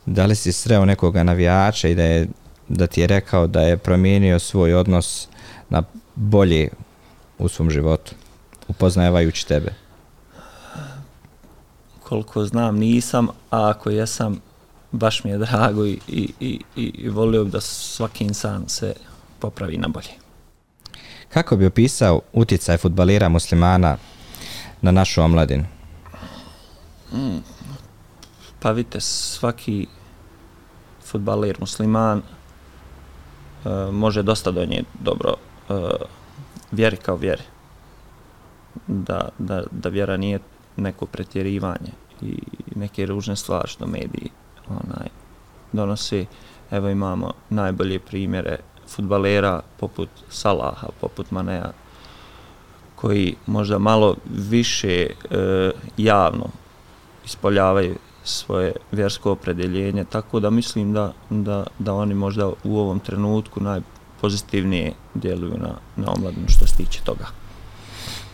Da 0.06 0.26
li 0.26 0.36
si 0.36 0.52
sreo 0.52 0.86
nekoga 0.86 1.24
navijača 1.24 1.88
i 1.88 1.96
da, 1.96 2.04
je, 2.04 2.28
da 2.70 2.88
ti 2.88 3.02
je 3.02 3.08
rekao 3.08 3.48
da 3.48 3.62
je 3.62 3.78
promijenio 3.78 4.40
svoj 4.40 4.74
odnos 4.74 5.28
na 5.70 5.84
bolji 6.16 6.70
u 7.40 7.48
svom 7.48 7.70
životu, 7.70 8.16
upoznajevajući 8.68 9.48
tebe? 9.48 9.74
Koliko 12.04 12.46
znam 12.46 12.78
nisam, 12.78 13.28
a 13.28 13.70
ako 13.70 13.90
jesam, 13.90 14.42
baš 14.96 15.24
mi 15.24 15.32
je 15.32 15.38
drago 15.38 15.86
i, 15.86 16.00
i, 16.08 16.30
i, 16.40 16.60
i 16.76 17.10
volio 17.10 17.44
bi 17.44 17.52
da 17.52 17.62
svaki 17.62 18.24
insan 18.24 18.70
se 18.70 18.94
popravi 19.40 19.78
na 19.78 19.88
bolje. 19.88 20.12
Kako 21.30 21.58
bi 21.58 21.66
opisao 21.66 22.22
utjecaj 22.34 22.78
futbalira 22.78 23.30
muslimana 23.30 23.98
na 24.82 24.92
našu 24.92 25.22
omladinu? 25.22 25.66
Mm. 27.14 27.38
Pa 28.60 28.72
vidite, 28.72 29.02
svaki 29.02 29.88
futbalir 31.06 31.58
musliman 31.60 32.18
uh, 32.18 33.94
može 33.94 34.24
dosta 34.24 34.52
donijeti 34.52 34.90
dobro 35.00 35.34
uh, 35.70 35.78
vjeri 36.72 36.98
kao 36.98 37.16
vjeri. 37.16 37.44
Da, 38.88 39.30
da, 39.38 39.64
da 39.72 39.90
vjera 39.90 40.18
nije 40.18 40.40
neko 40.76 41.06
pretjerivanje 41.06 41.92
i 42.22 42.40
neke 42.76 43.06
ružne 43.06 43.36
stvari 43.36 43.68
što 43.68 43.88
mediji 43.88 44.30
onaj, 44.70 45.08
donosi. 45.72 46.26
Evo 46.72 46.90
imamo 46.90 47.32
najbolje 47.50 48.00
primjere 48.00 48.58
futbalera 48.88 49.62
poput 49.80 50.10
Salaha, 50.30 50.88
poput 51.02 51.32
Manea, 51.32 51.72
koji 52.96 53.36
možda 53.46 53.80
malo 53.80 54.16
više 54.26 55.08
e, 55.32 55.72
javno 55.98 56.48
ispoljavaju 57.26 57.96
svoje 58.24 58.74
vjersko 58.92 59.32
opredeljenje, 59.32 60.04
tako 60.04 60.40
da 60.40 60.50
mislim 60.50 60.94
da, 60.94 61.14
da, 61.30 61.68
da 61.80 61.94
oni 61.94 62.14
možda 62.14 62.48
u 62.64 62.80
ovom 62.80 63.00
trenutku 63.00 63.60
najpozitivnije 63.62 64.94
djeluju 65.14 65.58
na, 65.58 65.76
na 65.96 66.12
omladinu 66.12 66.48
što 66.48 66.68
se 66.68 66.76
tiče 66.76 67.02
toga. 67.04 67.26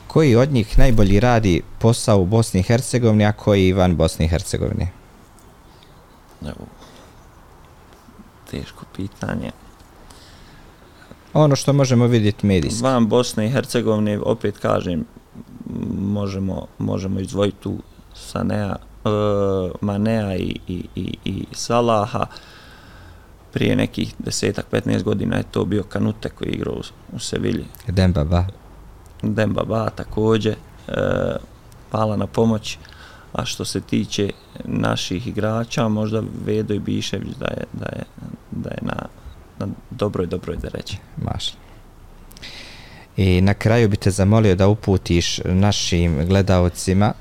Koji 0.08 0.36
od 0.36 0.52
njih 0.52 0.80
najbolji 0.80 1.20
radi 1.20 1.62
posao 1.80 2.20
u 2.20 2.26
Bosni 2.26 2.60
i 2.60 2.64
Hercegovini, 2.64 3.26
a 3.26 3.32
koji 3.32 3.74
van 3.74 3.96
Bosni 3.96 4.26
i 4.26 4.28
Hercegovini? 4.28 4.88
Evo, 6.42 6.66
teško 8.52 8.86
pitanje. 8.96 9.52
Ono 11.34 11.56
što 11.56 11.74
možemo 11.74 12.08
vidjeti 12.08 12.48
medijski. 12.48 12.84
Van 12.84 13.08
Bosne 13.08 13.46
i 13.46 13.50
Hercegovine, 13.50 14.20
opet 14.20 14.58
kažem, 14.58 15.06
možemo, 16.00 16.68
možemo 16.78 17.20
izdvojiti 17.20 17.58
tu 17.60 17.78
Sanea, 18.14 18.76
uh, 19.04 19.72
Manea 19.82 20.36
i, 20.36 20.60
i, 20.68 20.86
i, 20.96 21.18
i 21.26 21.46
Salaha. 21.52 22.26
Prije 23.54 23.76
nekih 23.76 24.16
desetak, 24.20 24.66
15 24.72 25.04
godina 25.04 25.38
je 25.38 25.44
to 25.52 25.66
bio 25.66 25.84
Kanute 25.84 26.30
koji 26.30 26.50
je 26.50 26.54
igrao 26.54 26.74
u, 26.74 27.16
u 27.16 27.20
Sevilji. 27.20 27.66
Demba 27.88 28.24
Ba. 28.24 28.46
Demba 29.22 29.64
Ba 29.64 29.90
također. 29.90 30.56
Uh, 30.88 30.94
hvala 31.92 32.16
na 32.16 32.28
pomoć. 32.28 32.78
A 33.34 33.46
što 33.46 33.66
se 33.66 33.82
tiče 33.82 34.30
naših 34.66 35.28
igrača, 35.28 35.88
možda 35.88 36.24
Vedo 36.46 36.74
i 36.74 36.80
Bišević 36.80 37.36
da 37.40 37.46
je, 37.46 37.64
da 37.74 37.86
je, 37.86 38.04
da 38.52 38.70
je 38.70 38.78
na, 38.82 39.06
na 39.60 39.68
dobroj, 39.90 40.28
dobroj 40.28 40.58
da 40.58 40.68
reći. 40.68 40.98
Mašla. 41.18 41.60
I 43.18 43.42
na 43.42 43.54
kraju 43.54 43.90
bi 43.90 43.98
te 43.98 44.12
zamolio 44.12 44.56
da 44.56 44.68
uputiš 44.68 45.40
našim 45.46 46.28
gledalcima 46.28 47.14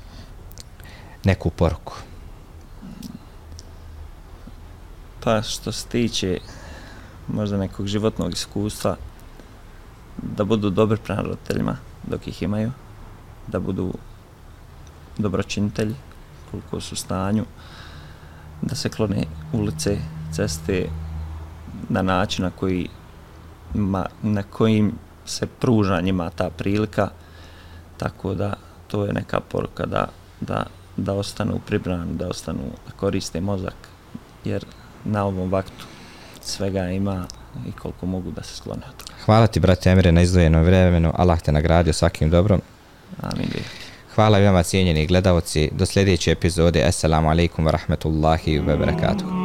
neku 1.23 1.49
poruku. 1.49 1.93
Pa 5.23 5.41
što 5.41 5.71
se 5.71 5.87
tiče 5.87 6.39
možda 7.27 7.57
nekog 7.57 7.87
životnog 7.87 8.33
iskustva, 8.33 8.95
da 10.17 10.43
budu 10.43 10.69
dobri 10.69 10.97
prema 10.97 11.21
roditeljima 11.21 11.77
dok 12.03 12.27
ih 12.27 12.43
imaju, 12.43 12.71
da 13.47 13.59
budu 13.59 13.93
dobročinitelji 15.17 15.95
koliko 16.51 16.81
su 16.81 16.95
stanju, 16.95 17.45
da 18.61 18.75
se 18.75 18.89
klone 18.89 19.23
ulice, 19.53 19.97
ceste 20.33 20.89
na 21.89 22.01
način 22.01 22.45
na 22.45 22.51
koji 22.51 22.89
ma, 23.73 24.05
na 24.21 24.43
kojim 24.43 24.91
se 25.25 25.47
pruža 25.47 26.01
njima 26.01 26.29
ta 26.29 26.49
prilika, 26.49 27.09
tako 27.97 28.33
da 28.33 28.53
to 28.87 29.05
je 29.05 29.13
neka 29.13 29.39
poruka 29.39 29.85
da, 29.85 30.07
da 30.41 30.65
da 30.97 31.13
ostanu 31.13 31.59
pribrani, 31.65 32.13
da 32.13 32.27
ostanu 32.27 32.59
da 32.87 32.91
koriste 32.91 33.41
mozak, 33.41 33.75
jer 34.45 34.65
na 35.05 35.25
ovom 35.25 35.51
vaktu 35.51 35.85
svega 36.41 36.89
ima 36.89 37.25
i 37.67 37.71
koliko 37.71 38.05
mogu 38.05 38.31
da 38.31 38.43
se 38.43 38.55
sklone 38.55 38.81
od 38.89 38.95
toga. 38.95 39.13
Hvala 39.25 39.47
ti, 39.47 39.59
brate 39.59 39.89
Emire, 39.89 40.11
na 40.11 40.21
izdvojenom 40.21 40.63
vremenu. 40.63 41.13
Allah 41.15 41.41
te 41.41 41.51
nagradio 41.51 41.93
svakim 41.93 42.29
dobrom. 42.29 42.61
Amin. 43.21 43.47
Hvala 44.15 44.39
i 44.39 44.45
vama 44.45 44.63
cijenjeni 44.63 45.05
gledalci. 45.05 45.69
Do 45.71 45.85
sljedeće 45.85 46.31
epizode. 46.31 46.83
Assalamu 46.83 47.29
alaikum 47.29 47.65
wa 47.65 47.71
rahmatullahi 47.71 48.59
wa 48.59 48.77
barakatuh. 48.77 49.40